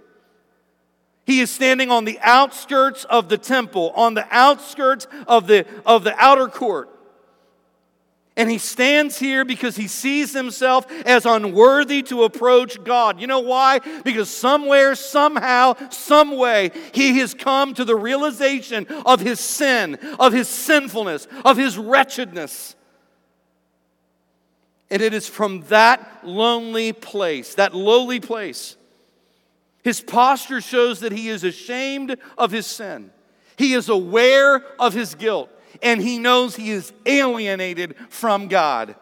[1.25, 6.03] He is standing on the outskirts of the temple, on the outskirts of the, of
[6.03, 6.89] the outer court.
[8.37, 13.19] And he stands here because he sees himself as unworthy to approach God.
[13.21, 13.79] You know why?
[14.03, 20.33] Because somewhere, somehow, some way, he has come to the realization of his sin, of
[20.33, 22.75] his sinfulness, of his wretchedness.
[24.89, 28.75] And it is from that lonely place, that lowly place,
[29.85, 33.11] his posture shows that he is ashamed of his sin.
[33.55, 35.47] He is aware of his guilt,
[35.83, 38.95] and he knows he is alienated from God.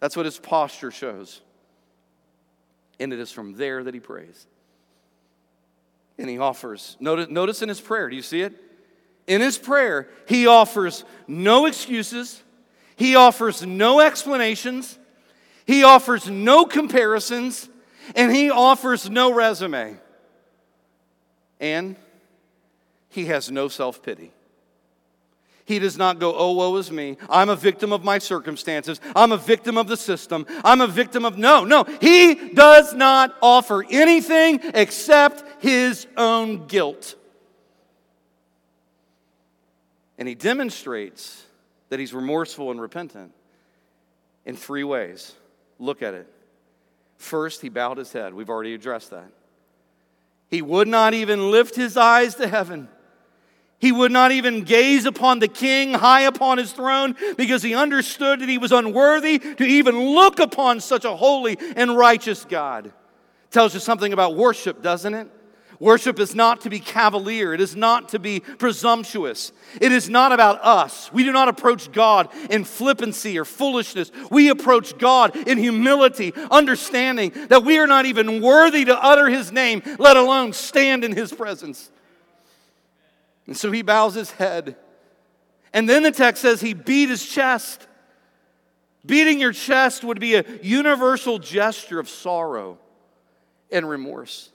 [0.00, 1.42] That's what his posture shows.
[2.98, 4.46] And it is from there that he prays.
[6.16, 8.54] And he offers, notice, notice in his prayer, do you see it?
[9.26, 12.42] In his prayer, he offers no excuses,
[12.96, 14.98] he offers no explanations,
[15.66, 17.68] he offers no comparisons,
[18.14, 19.96] and he offers no resume.
[21.58, 21.96] And
[23.08, 24.32] he has no self pity.
[25.64, 27.16] He does not go, oh, woe is me.
[27.28, 29.00] I'm a victim of my circumstances.
[29.16, 30.46] I'm a victim of the system.
[30.64, 31.36] I'm a victim of.
[31.36, 31.82] No, no.
[32.00, 37.16] He does not offer anything except his own guilt.
[40.18, 41.44] And he demonstrates
[41.88, 43.32] that he's remorseful and repentant
[44.44, 45.34] in three ways.
[45.80, 46.32] Look at it.
[47.16, 48.34] First, he bowed his head.
[48.34, 49.30] We've already addressed that.
[50.48, 52.88] He would not even lift his eyes to heaven.
[53.78, 58.40] He would not even gaze upon the king high upon his throne because he understood
[58.40, 62.92] that he was unworthy to even look upon such a holy and righteous God.
[63.50, 65.28] Tells you something about worship, doesn't it?
[65.78, 67.52] Worship is not to be cavalier.
[67.52, 69.52] It is not to be presumptuous.
[69.80, 71.12] It is not about us.
[71.12, 74.10] We do not approach God in flippancy or foolishness.
[74.30, 79.52] We approach God in humility, understanding that we are not even worthy to utter His
[79.52, 81.90] name, let alone stand in His presence.
[83.46, 84.76] And so he bows his head.
[85.72, 87.86] And then the text says he beat his chest.
[89.04, 92.78] Beating your chest would be a universal gesture of sorrow
[93.70, 94.50] and remorse.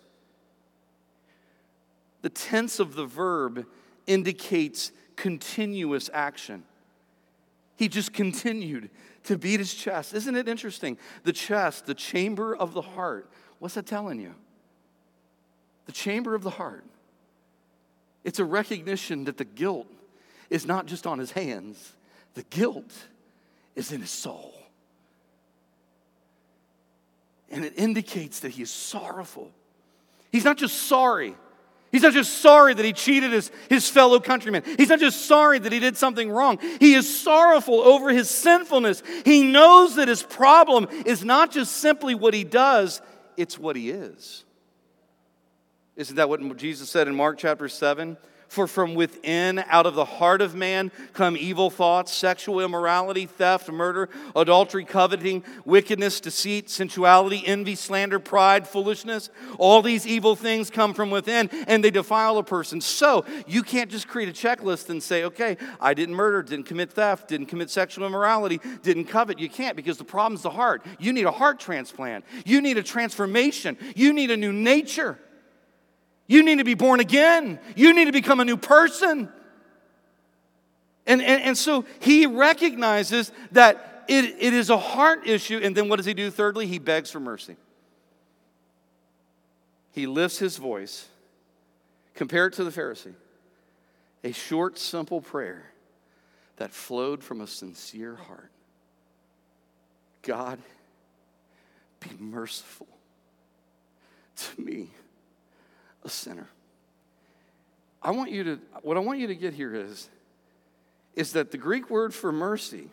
[2.21, 3.65] The tense of the verb
[4.07, 6.63] indicates continuous action.
[7.75, 8.89] He just continued
[9.23, 10.13] to beat his chest.
[10.13, 10.97] Isn't it interesting?
[11.23, 13.29] The chest, the chamber of the heart.
[13.59, 14.33] What's that telling you?
[15.85, 16.83] The chamber of the heart.
[18.23, 19.87] It's a recognition that the guilt
[20.49, 21.93] is not just on his hands,
[22.33, 22.93] the guilt
[23.75, 24.53] is in his soul.
[27.49, 29.51] And it indicates that he is sorrowful.
[30.31, 31.35] He's not just sorry.
[31.91, 34.63] He's not just sorry that he cheated his, his fellow countrymen.
[34.77, 36.59] He's not just sorry that he did something wrong.
[36.79, 39.03] He is sorrowful over his sinfulness.
[39.25, 43.01] He knows that his problem is not just simply what he does,
[43.35, 44.45] it's what he is.
[45.97, 48.17] Isn't that what Jesus said in Mark chapter 7?
[48.51, 53.71] For from within, out of the heart of man, come evil thoughts, sexual immorality, theft,
[53.71, 59.29] murder, adultery, coveting, wickedness, deceit, sensuality, envy, slander, pride, foolishness.
[59.57, 62.81] All these evil things come from within and they defile a person.
[62.81, 66.91] So you can't just create a checklist and say, okay, I didn't murder, didn't commit
[66.91, 69.39] theft, didn't commit sexual immorality, didn't covet.
[69.39, 70.85] You can't because the problem's the heart.
[70.99, 75.17] You need a heart transplant, you need a transformation, you need a new nature.
[76.31, 77.59] You need to be born again.
[77.75, 79.27] You need to become a new person.
[81.05, 85.59] And, and, and so he recognizes that it, it is a heart issue.
[85.61, 86.31] And then what does he do?
[86.31, 87.57] Thirdly, he begs for mercy.
[89.91, 91.05] He lifts his voice.
[92.15, 93.15] Compare it to the Pharisee.
[94.23, 95.65] A short, simple prayer
[96.55, 98.51] that flowed from a sincere heart.
[100.21, 100.59] God,
[101.99, 102.87] be merciful
[104.37, 104.91] to me
[106.03, 106.47] a sinner.
[108.01, 110.09] I want you to, what I want you to get here is,
[111.15, 112.89] is that the Greek word for mercy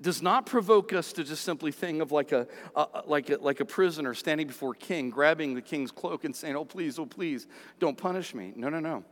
[0.00, 3.60] does not provoke us to just simply think of like a, a, like a, like
[3.60, 7.46] a prisoner standing before king, grabbing the king's cloak and saying, oh, please, oh, please,
[7.78, 8.52] don't punish me.
[8.56, 9.04] No, no, no.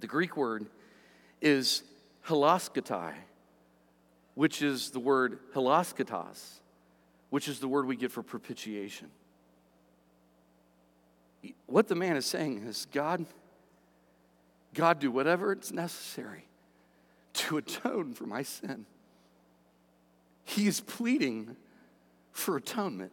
[0.00, 0.66] The Greek word
[1.40, 1.82] is
[2.26, 3.14] hilasketai,
[4.34, 6.60] which is the word hilasketas,
[7.30, 9.10] which is the word we get for propitiation
[11.66, 13.26] what the man is saying is God,
[14.74, 16.44] God, do whatever it's necessary
[17.34, 18.86] to atone for my sin.
[20.44, 21.56] He is pleading
[22.32, 23.12] for atonement.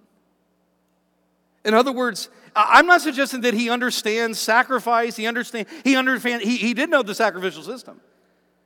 [1.66, 5.16] In other words, I'm not suggesting that he understands sacrifice.
[5.16, 8.00] He understands, he understands, he, he did know the sacrificial system.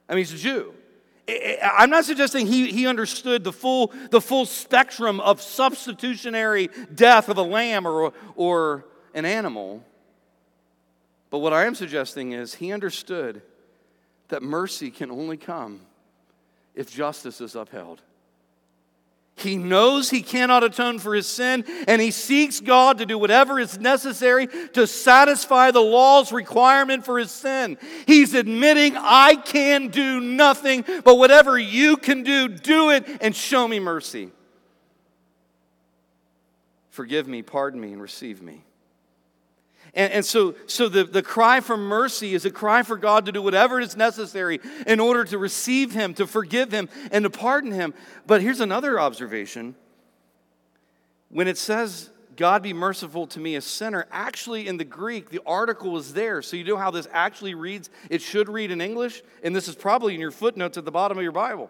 [0.08, 0.74] I mean, he's a Jew.
[1.64, 7.38] I'm not suggesting he, he understood the full, the full spectrum of substitutionary death of
[7.38, 8.86] a lamb or, or
[9.20, 9.84] an animal.
[11.30, 13.44] But what I am suggesting is he understood
[14.30, 15.82] that mercy can only come
[16.74, 18.02] if justice is upheld.
[19.36, 23.58] He knows he cannot atone for his sin, and he seeks God to do whatever
[23.58, 27.78] is necessary to satisfy the law's requirement for his sin.
[28.06, 33.66] He's admitting, I can do nothing, but whatever you can do, do it and show
[33.66, 34.32] me mercy.
[36.90, 38.66] Forgive me, pardon me, and receive me.
[39.94, 43.32] And, and, so, so the, the cry for mercy is a cry for God to
[43.32, 47.72] do whatever is necessary in order to receive Him, to forgive Him, and to pardon
[47.72, 47.94] Him.
[48.28, 49.76] But here's another observation
[51.30, 55.42] when it says God be merciful to me, a sinner, actually in the Greek, the
[55.46, 56.42] article is there.
[56.42, 57.90] So you know how this actually reads?
[58.10, 61.18] It should read in English, and this is probably in your footnotes at the bottom
[61.18, 61.70] of your Bible.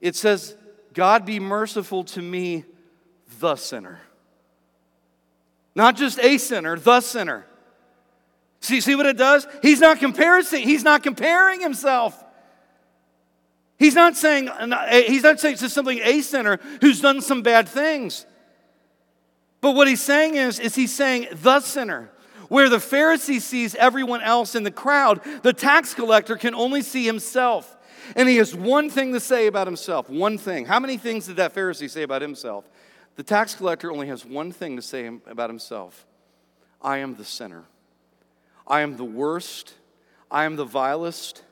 [0.00, 0.56] It says,
[0.94, 2.64] God be merciful to me,
[3.40, 4.00] the sinner.
[5.74, 7.46] Not just a sinner, the sinner.
[8.60, 9.46] See, see what it does?
[9.62, 12.22] He's not comparing, he's not comparing himself.
[13.78, 14.50] He's not saying,
[15.06, 18.26] he's not saying to something a sinner who's done some bad things.
[19.62, 22.10] But what he's saying is, is he's saying the sinner.
[22.48, 27.06] Where the Pharisee sees everyone else in the crowd, the tax collector can only see
[27.06, 27.76] himself.
[28.16, 30.10] And he has one thing to say about himself.
[30.10, 30.66] One thing.
[30.66, 32.68] How many things did that Pharisee say about himself?
[33.16, 36.06] The tax collector only has one thing to say about himself
[36.80, 37.64] I am the sinner.
[38.66, 39.74] I am the worst.
[40.30, 41.42] I am the vilest.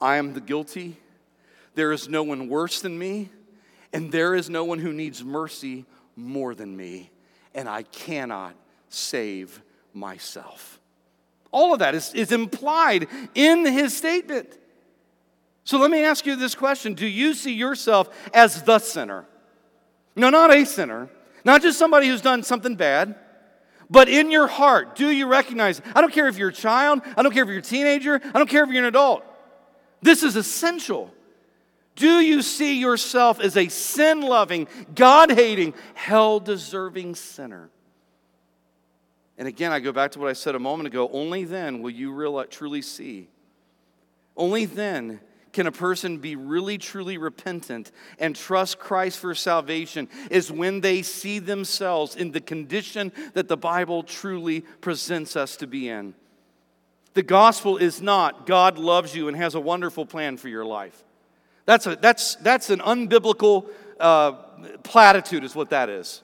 [0.00, 0.96] I am the guilty.
[1.74, 3.30] There is no one worse than me,
[3.92, 5.86] and there is no one who needs mercy
[6.16, 7.10] more than me,
[7.54, 8.54] and I cannot
[8.88, 9.62] save
[9.94, 10.80] myself.
[11.50, 14.58] All of that is, is implied in his statement.
[15.64, 19.26] So let me ask you this question Do you see yourself as the sinner?
[20.18, 21.08] No, not a sinner,
[21.44, 23.14] not just somebody who's done something bad,
[23.88, 25.80] but in your heart, do you recognize?
[25.94, 28.38] I don't care if you're a child, I don't care if you're a teenager, I
[28.38, 29.24] don't care if you're an adult.
[30.02, 31.14] This is essential.
[31.94, 37.70] Do you see yourself as a sin loving, God hating, hell deserving sinner?
[39.38, 41.08] And again, I go back to what I said a moment ago.
[41.12, 43.28] Only then will you truly see.
[44.36, 45.20] Only then
[45.52, 51.02] can a person be really truly repentant and trust Christ for salvation is when they
[51.02, 56.14] see themselves in the condition that the Bible truly presents us to be in.
[57.14, 61.02] The gospel is not God loves you and has a wonderful plan for your life.
[61.64, 63.68] That's, a, that's, that's an unbiblical
[64.00, 64.32] uh,
[64.84, 66.22] platitude, is what that is.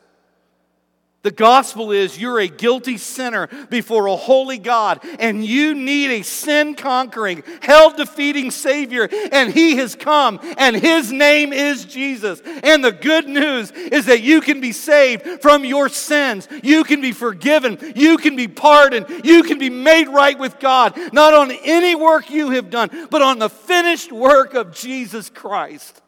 [1.25, 6.23] The gospel is you're a guilty sinner before a holy God, and you need a
[6.23, 12.43] sin conquering, hell defeating Savior, and He has come, and His name is Jesus.
[12.63, 17.01] And the good news is that you can be saved from your sins, you can
[17.01, 21.51] be forgiven, you can be pardoned, you can be made right with God, not on
[21.51, 26.03] any work you have done, but on the finished work of Jesus Christ.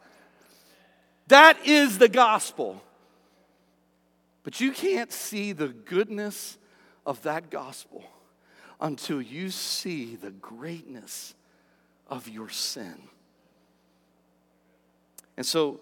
[1.27, 2.83] That is the gospel.
[4.47, 6.57] But you can't see the goodness
[7.05, 8.05] of that gospel
[8.79, 11.35] until you see the greatness
[12.07, 12.95] of your sin.
[15.35, 15.81] And so,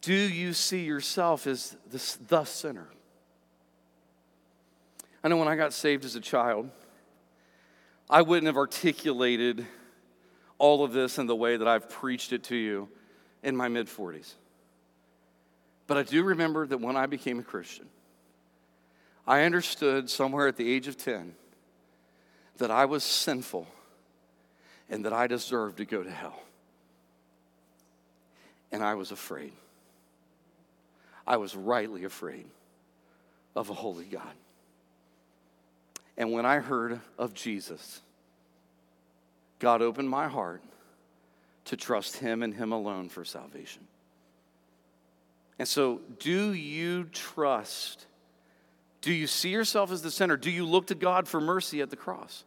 [0.00, 2.88] do you see yourself as this, the sinner?
[5.22, 6.70] I know when I got saved as a child,
[8.08, 9.66] I wouldn't have articulated
[10.56, 12.88] all of this in the way that I've preached it to you
[13.42, 14.36] in my mid 40s.
[15.92, 17.84] But I do remember that when I became a Christian,
[19.26, 21.34] I understood somewhere at the age of 10
[22.56, 23.68] that I was sinful
[24.88, 26.42] and that I deserved to go to hell.
[28.72, 29.52] And I was afraid.
[31.26, 32.46] I was rightly afraid
[33.54, 34.32] of a holy God.
[36.16, 38.00] And when I heard of Jesus,
[39.58, 40.62] God opened my heart
[41.66, 43.86] to trust Him and Him alone for salvation.
[45.62, 48.06] And so, do you trust?
[49.00, 50.36] Do you see yourself as the sinner?
[50.36, 52.42] Do you look to God for mercy at the cross?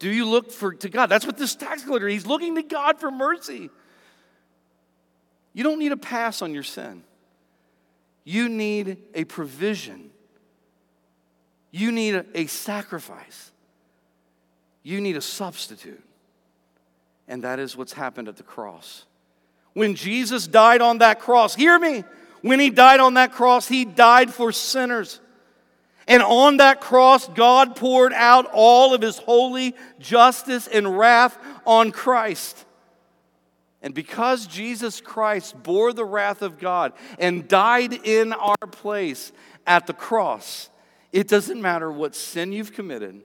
[0.00, 1.06] Do you look for, to God?
[1.06, 3.70] That's what this tax collector, he's looking to God for mercy.
[5.52, 7.04] You don't need a pass on your sin.
[8.24, 10.10] You need a provision.
[11.70, 13.52] You need a, a sacrifice.
[14.82, 16.02] You need a substitute.
[17.28, 19.04] And that is what's happened at the cross.
[19.74, 22.04] When Jesus died on that cross, hear me,
[22.42, 25.20] when he died on that cross, he died for sinners.
[26.06, 31.92] And on that cross, God poured out all of his holy justice and wrath on
[31.92, 32.64] Christ.
[33.82, 39.32] And because Jesus Christ bore the wrath of God and died in our place
[39.66, 40.70] at the cross,
[41.12, 43.22] it doesn't matter what sin you've committed.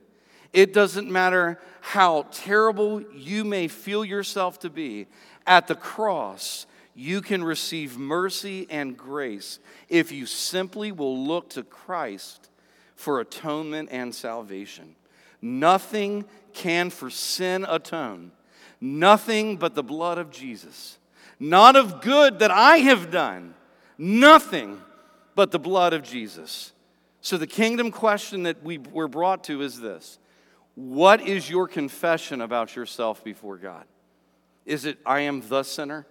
[0.51, 5.07] It doesn't matter how terrible you may feel yourself to be
[5.49, 11.63] at the cross, you can receive mercy and grace if you simply will look to
[11.63, 12.49] Christ
[12.95, 14.95] for atonement and salvation.
[15.41, 18.31] Nothing can for sin atone,
[18.79, 20.99] nothing but the blood of Jesus.
[21.39, 23.55] Not of good that I have done,
[23.97, 24.81] nothing
[25.35, 26.73] but the blood of Jesus.
[27.21, 30.19] So, the kingdom question that we were brought to is this
[30.75, 33.85] What is your confession about yourself before God?
[34.69, 36.05] Is it, I am the sinner?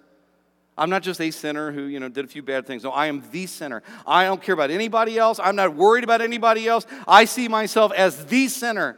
[0.77, 2.83] I'm not just a sinner who, you know, did a few bad things.
[2.83, 3.85] No, I am the sinner.
[4.05, 5.39] I don't care about anybody else.
[5.41, 6.85] I'm not worried about anybody else.
[7.07, 8.97] I see myself as the sinner,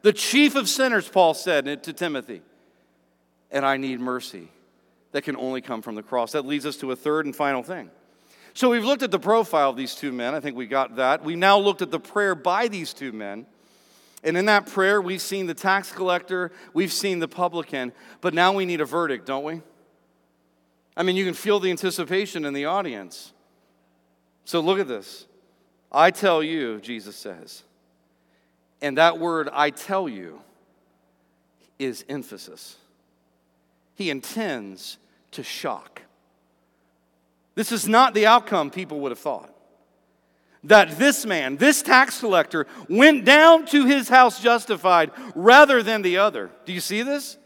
[0.00, 2.40] the chief of sinners, Paul said to Timothy.
[3.50, 4.48] And I need mercy
[5.12, 6.32] that can only come from the cross.
[6.32, 7.90] That leads us to a third and final thing.
[8.54, 10.34] So we've looked at the profile of these two men.
[10.34, 11.22] I think we got that.
[11.22, 13.44] We now looked at the prayer by these two men.
[14.24, 18.52] And in that prayer, we've seen the tax collector, we've seen the publican, but now
[18.52, 19.62] we need a verdict, don't we?
[20.96, 23.32] I mean, you can feel the anticipation in the audience.
[24.44, 25.26] So look at this.
[25.90, 27.62] I tell you, Jesus says.
[28.80, 30.40] And that word, I tell you,
[31.78, 32.76] is emphasis.
[33.94, 34.98] He intends
[35.32, 36.02] to shock.
[37.54, 39.51] This is not the outcome people would have thought.
[40.64, 46.18] That this man, this tax collector, went down to his house justified rather than the
[46.18, 46.50] other.
[46.64, 47.36] Do you see this?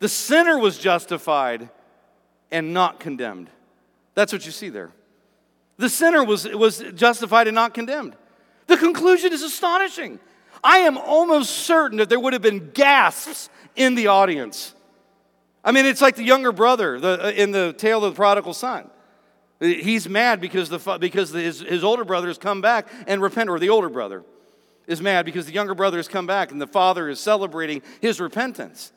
[0.00, 1.70] The sinner was justified
[2.50, 3.48] and not condemned.
[4.14, 4.90] That's what you see there.
[5.78, 8.16] The sinner was, was justified and not condemned.
[8.66, 10.20] The conclusion is astonishing.
[10.62, 14.74] I am almost certain that there would have been gasps in the audience.
[15.64, 18.54] I mean, it's like the younger brother the, uh, in the tale of the prodigal
[18.54, 18.90] son.
[19.60, 23.58] He's mad because, the, because his, his older brother has come back and repent, or
[23.58, 24.24] the older brother
[24.86, 28.20] is mad because the younger brother has come back and the father is celebrating his
[28.20, 28.90] repentance.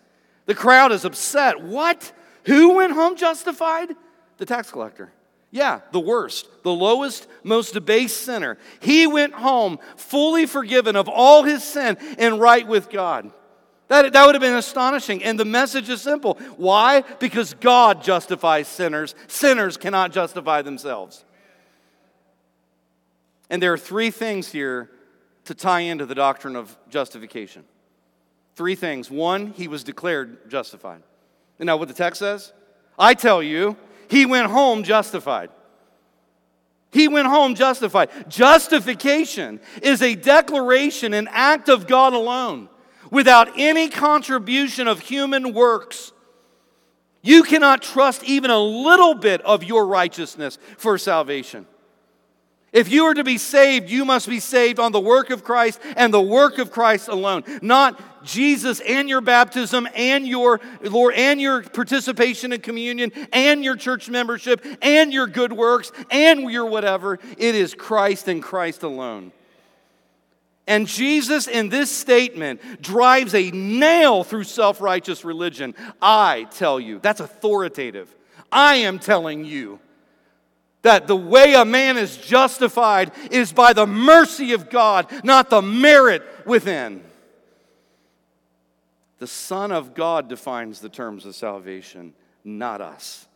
[0.45, 1.61] The crowd is upset.
[1.61, 2.11] What?
[2.45, 3.89] Who went home justified?
[4.37, 5.11] The tax collector.
[5.51, 8.57] Yeah, the worst, the lowest, most debased sinner.
[8.79, 13.31] He went home fully forgiven of all his sin and right with God.
[13.93, 15.23] That, that would have been astonishing.
[15.23, 16.39] And the message is simple.
[16.57, 17.01] Why?
[17.19, 19.13] Because God justifies sinners.
[19.27, 21.23] Sinners cannot justify themselves.
[23.51, 24.89] And there are three things here
[25.45, 27.65] to tie into the doctrine of justification.
[28.55, 29.11] Three things.
[29.11, 31.03] One, he was declared justified.
[31.59, 32.51] You know what the text says?
[32.97, 33.77] I tell you,
[34.09, 35.51] he went home justified.
[36.91, 38.09] He went home justified.
[38.27, 42.69] Justification is a declaration, an act of God alone
[43.13, 46.11] without any contribution of human works.
[47.21, 51.67] You cannot trust even a little bit of your righteousness for salvation.
[52.73, 55.79] If you are to be saved, you must be saved on the work of Christ
[55.95, 61.39] and the work of Christ alone, not Jesus and your baptism and your Lord and
[61.39, 67.19] your participation in communion and your church membership and your good works and your whatever.
[67.37, 69.33] It is Christ and Christ alone.
[70.65, 75.75] And Jesus, in this statement, drives a nail through self righteous religion.
[76.01, 78.13] I tell you, that's authoritative.
[78.51, 79.79] I am telling you
[80.83, 85.61] that the way a man is justified is by the mercy of God, not the
[85.61, 87.03] merit within.
[89.19, 93.27] The Son of God defines the terms of salvation, not us.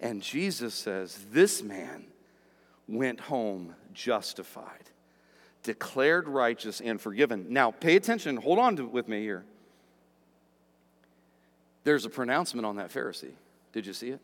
[0.00, 2.04] And Jesus says, This man
[2.88, 4.81] went home justified
[5.62, 7.46] declared righteous and forgiven.
[7.50, 9.44] Now, pay attention, hold on to, with me here.
[11.84, 13.32] There's a pronouncement on that Pharisee.
[13.72, 14.20] Did you see it?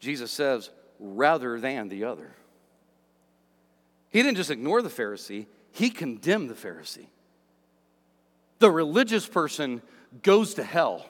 [0.00, 0.70] Jesus says,
[1.00, 2.30] rather than the other.
[4.10, 7.06] He didn't just ignore the Pharisee, he condemned the Pharisee.
[8.58, 9.82] The religious person
[10.22, 11.08] goes to hell.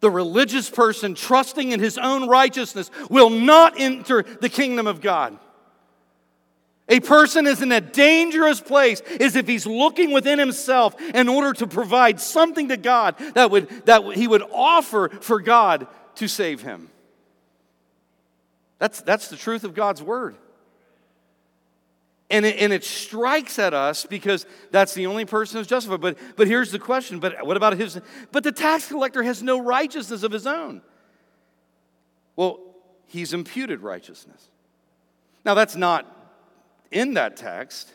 [0.00, 5.38] The religious person trusting in his own righteousness will not enter the kingdom of God.
[6.88, 11.54] A person is in a dangerous place is if he's looking within himself in order
[11.54, 16.60] to provide something to God that, would, that he would offer for God to save
[16.60, 16.90] him.
[18.78, 20.36] That's, that's the truth of God's word.
[22.30, 26.00] And it, and it strikes at us because that's the only person who's justified.
[26.00, 27.98] But, but here's the question but what about his?
[28.32, 30.82] But the tax collector has no righteousness of his own.
[32.36, 32.60] Well,
[33.06, 34.50] he's imputed righteousness.
[35.44, 36.10] Now, that's not
[36.94, 37.92] in that text,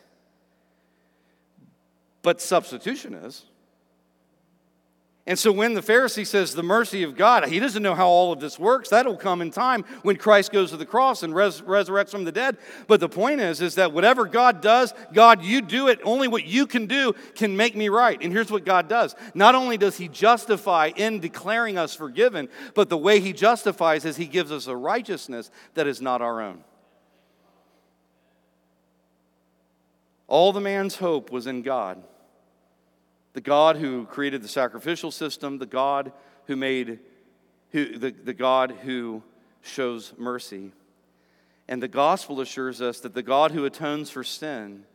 [2.21, 3.45] but substitution is.
[5.29, 8.33] And so when the Pharisee says the mercy of God, he doesn't know how all
[8.33, 8.89] of this works.
[8.89, 12.31] That'll come in time when Christ goes to the cross and res- resurrects from the
[12.31, 12.57] dead.
[12.87, 15.99] But the point is, is that whatever God does, God, you do it.
[16.03, 18.19] Only what you can do can make me right.
[18.19, 19.15] And here's what God does.
[19.35, 24.17] Not only does he justify in declaring us forgiven, but the way he justifies is
[24.17, 26.63] he gives us a righteousness that is not our own.
[30.29, 32.03] All the man's hope was in God.
[33.33, 36.13] The God who created the sacrificial system, the God
[36.45, 36.99] who made,
[37.71, 39.23] who, the, the God who
[39.63, 40.71] shows mercy.
[41.67, 44.85] And the gospel assures us that the God who atones for sin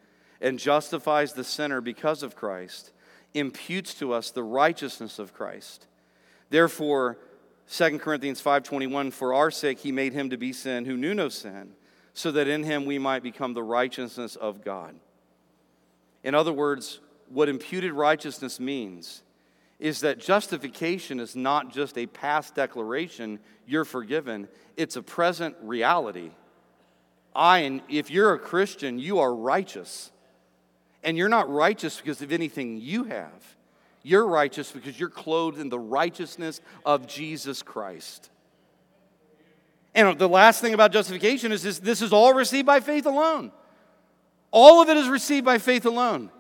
[0.41, 2.93] and justifies the sinner because of Christ
[3.35, 5.89] imputes to us the righteousness of Christ.
[6.51, 7.19] Therefore,
[7.69, 11.29] 2 Corinthians 5:21 For our sake he made him to be sin who knew no
[11.29, 11.75] sin
[12.13, 14.95] so that in him we might become the righteousness of God.
[16.25, 19.23] In other words, what imputed righteousness means
[19.79, 26.31] is that justification is not just a past declaration, you're forgiven, it's a present reality.
[27.37, 30.11] I and if you're a Christian, you are righteous.
[31.03, 33.57] And you're not righteous because of anything you have.
[34.03, 38.31] You're righteous because you're clothed in the righteousness of Jesus Christ.
[39.95, 43.53] And the last thing about justification is this, this is all received by faith alone.
[44.57, 46.31] All of it is received by faith alone.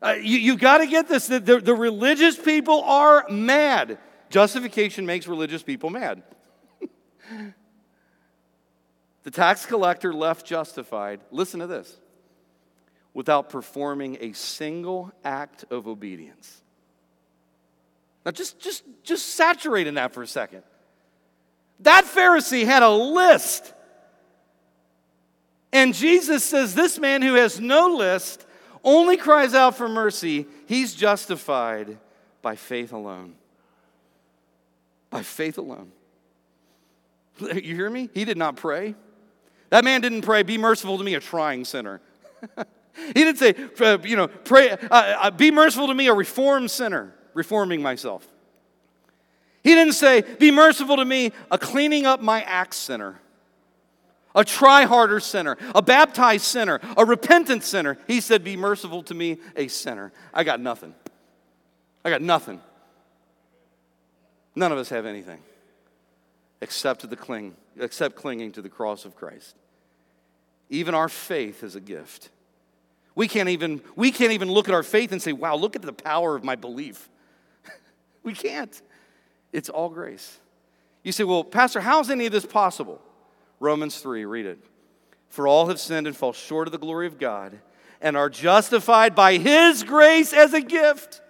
[0.00, 3.98] Uh, you you got to get this that the, the religious people are mad.
[4.30, 6.22] Justification makes religious people mad.
[9.24, 11.98] the tax collector left justified, listen to this,
[13.12, 16.62] without performing a single act of obedience.
[18.24, 20.62] Now just, just, just saturate in that for a second.
[21.80, 23.74] That Pharisee had a list.
[25.72, 28.46] And Jesus says, This man who has no list
[28.82, 30.46] only cries out for mercy.
[30.66, 31.98] He's justified
[32.42, 33.34] by faith alone.
[35.10, 35.92] By faith alone.
[37.40, 38.10] You hear me?
[38.12, 38.94] He did not pray.
[39.70, 42.00] That man didn't pray, Be merciful to me, a trying sinner.
[43.06, 46.70] he didn't say, uh, you know, pray, uh, uh, be merciful to me, a reformed
[46.70, 48.26] sinner, reforming myself.
[49.62, 53.20] He didn't say, Be merciful to me, a cleaning up my act sinner,
[54.34, 57.98] a try harder sinner, a baptized sinner, a repentant sinner.
[58.06, 60.12] He said, Be merciful to me, a sinner.
[60.32, 60.94] I got nothing.
[62.04, 62.60] I got nothing.
[64.54, 65.40] None of us have anything
[66.60, 69.56] except the cling, except clinging to the cross of Christ.
[70.68, 72.28] Even our faith is a gift.
[73.14, 75.82] We can't even, we can't even look at our faith and say, wow, look at
[75.82, 77.08] the power of my belief.
[78.22, 78.80] we can't.
[79.52, 80.38] It's all grace.
[81.02, 83.00] You say, well, Pastor, how is any of this possible?
[83.60, 84.58] Romans 3, read it.
[85.28, 87.60] For all have sinned and fall short of the glory of God
[88.00, 91.20] and are justified by his grace as a gift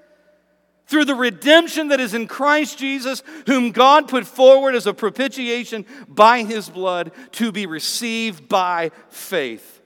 [0.86, 5.84] through the redemption that is in Christ Jesus, whom God put forward as a propitiation
[6.08, 9.80] by his blood to be received by faith.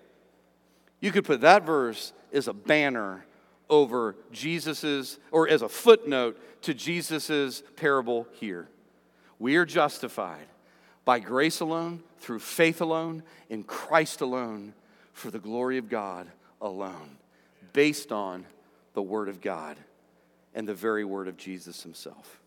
[1.01, 3.27] You could put that verse as a banner
[3.69, 8.69] over Jesus's, or as a footnote to Jesus's parable here.
[9.39, 10.47] We are justified
[11.05, 14.75] by grace alone, through faith alone, in Christ alone,
[15.13, 16.29] for the glory of God
[16.61, 17.19] alone,
[17.73, 18.47] based on
[18.95, 19.77] the Word of God
[20.55, 22.41] and the very Word of Jesus Himself.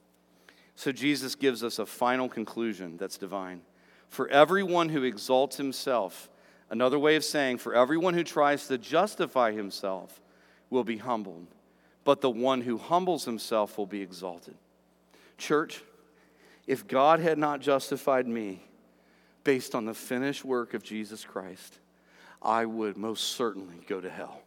[0.76, 3.62] So Jesus gives us a final conclusion that's divine.
[4.10, 6.30] For everyone who exalts himself,
[6.70, 10.22] another way of saying, for everyone who tries to justify himself,
[10.70, 11.48] will be humbled,
[12.04, 14.56] but the one who humbles himself will be exalted.
[15.38, 15.82] Church,
[16.68, 18.62] if God had not justified me
[19.44, 21.80] based on the finished work of Jesus Christ,
[22.42, 24.42] I would most certainly go to hell.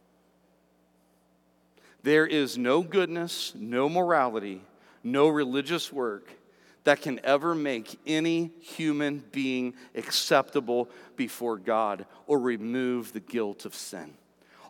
[2.03, 4.61] There is no goodness, no morality,
[5.03, 6.29] no religious work
[6.83, 13.75] that can ever make any human being acceptable before God or remove the guilt of
[13.75, 14.13] sin.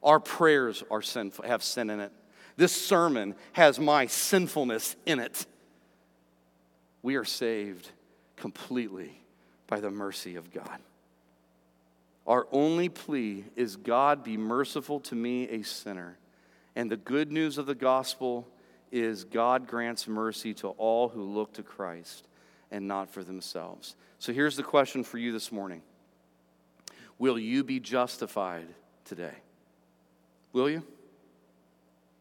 [0.04, 2.12] Our prayers are sinful, have sin in it.
[2.58, 5.46] This sermon has my sinfulness in it.
[7.04, 7.90] We are saved
[8.36, 9.22] completely
[9.68, 10.80] by the mercy of God.
[12.28, 16.18] Our only plea is God be merciful to me, a sinner.
[16.76, 18.48] And the good news of the gospel
[18.92, 22.28] is God grants mercy to all who look to Christ
[22.70, 23.96] and not for themselves.
[24.20, 25.82] So here's the question for you this morning
[27.18, 28.68] Will you be justified
[29.06, 29.36] today?
[30.54, 30.84] Will you?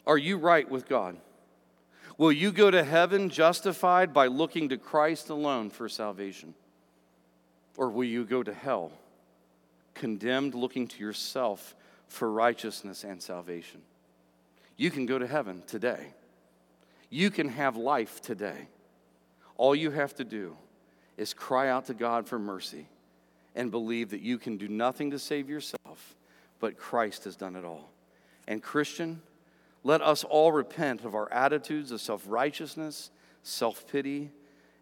[0.07, 1.17] Are you right with God?
[2.21, 6.53] Will you go to heaven justified by looking to Christ alone for salvation?
[7.79, 8.93] Or will you go to hell
[9.95, 11.75] condemned looking to yourself
[12.09, 13.81] for righteousness and salvation?
[14.77, 16.09] You can go to heaven today.
[17.09, 18.69] You can have life today.
[19.57, 20.59] All you have to do
[21.17, 22.87] is cry out to God for mercy
[23.57, 26.17] and believe that you can do nothing to save yourself,
[26.61, 27.89] but Christ has done it all.
[28.47, 29.23] And, Christian,
[29.83, 33.11] let us all repent of our attitudes of self righteousness,
[33.43, 34.31] self pity,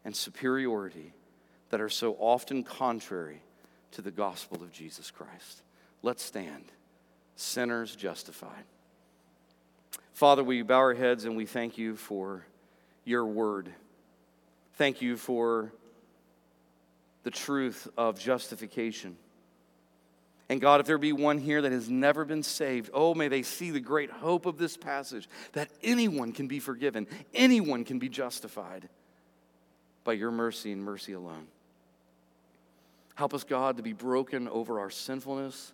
[0.04, 1.12] and superiority
[1.70, 3.42] that are so often contrary
[3.92, 5.62] to the gospel of Jesus Christ.
[6.02, 6.64] Let's stand,
[7.36, 8.64] sinners justified.
[10.12, 12.44] Father, we bow our heads and we thank you for
[13.04, 13.70] your word.
[14.74, 15.72] Thank you for
[17.22, 19.16] the truth of justification.
[20.48, 23.42] And God, if there be one here that has never been saved, oh, may they
[23.42, 28.08] see the great hope of this passage that anyone can be forgiven, anyone can be
[28.08, 28.88] justified
[30.04, 31.48] by your mercy and mercy alone.
[33.14, 35.72] Help us, God, to be broken over our sinfulness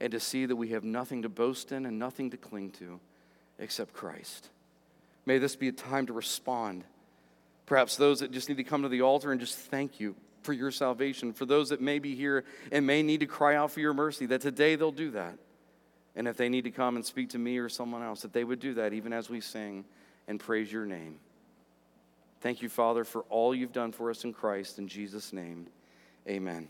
[0.00, 2.98] and to see that we have nothing to boast in and nothing to cling to
[3.60, 4.48] except Christ.
[5.26, 6.82] May this be a time to respond.
[7.66, 10.52] Perhaps those that just need to come to the altar and just thank you for
[10.52, 11.32] your salvation.
[11.32, 14.26] For those that may be here and may need to cry out for your mercy,
[14.26, 15.38] that today they'll do that.
[16.14, 18.44] And if they need to come and speak to me or someone else, that they
[18.44, 19.84] would do that even as we sing
[20.28, 21.18] and praise your name.
[22.40, 24.78] Thank you, Father, for all you've done for us in Christ.
[24.78, 25.68] In Jesus' name,
[26.28, 26.68] amen.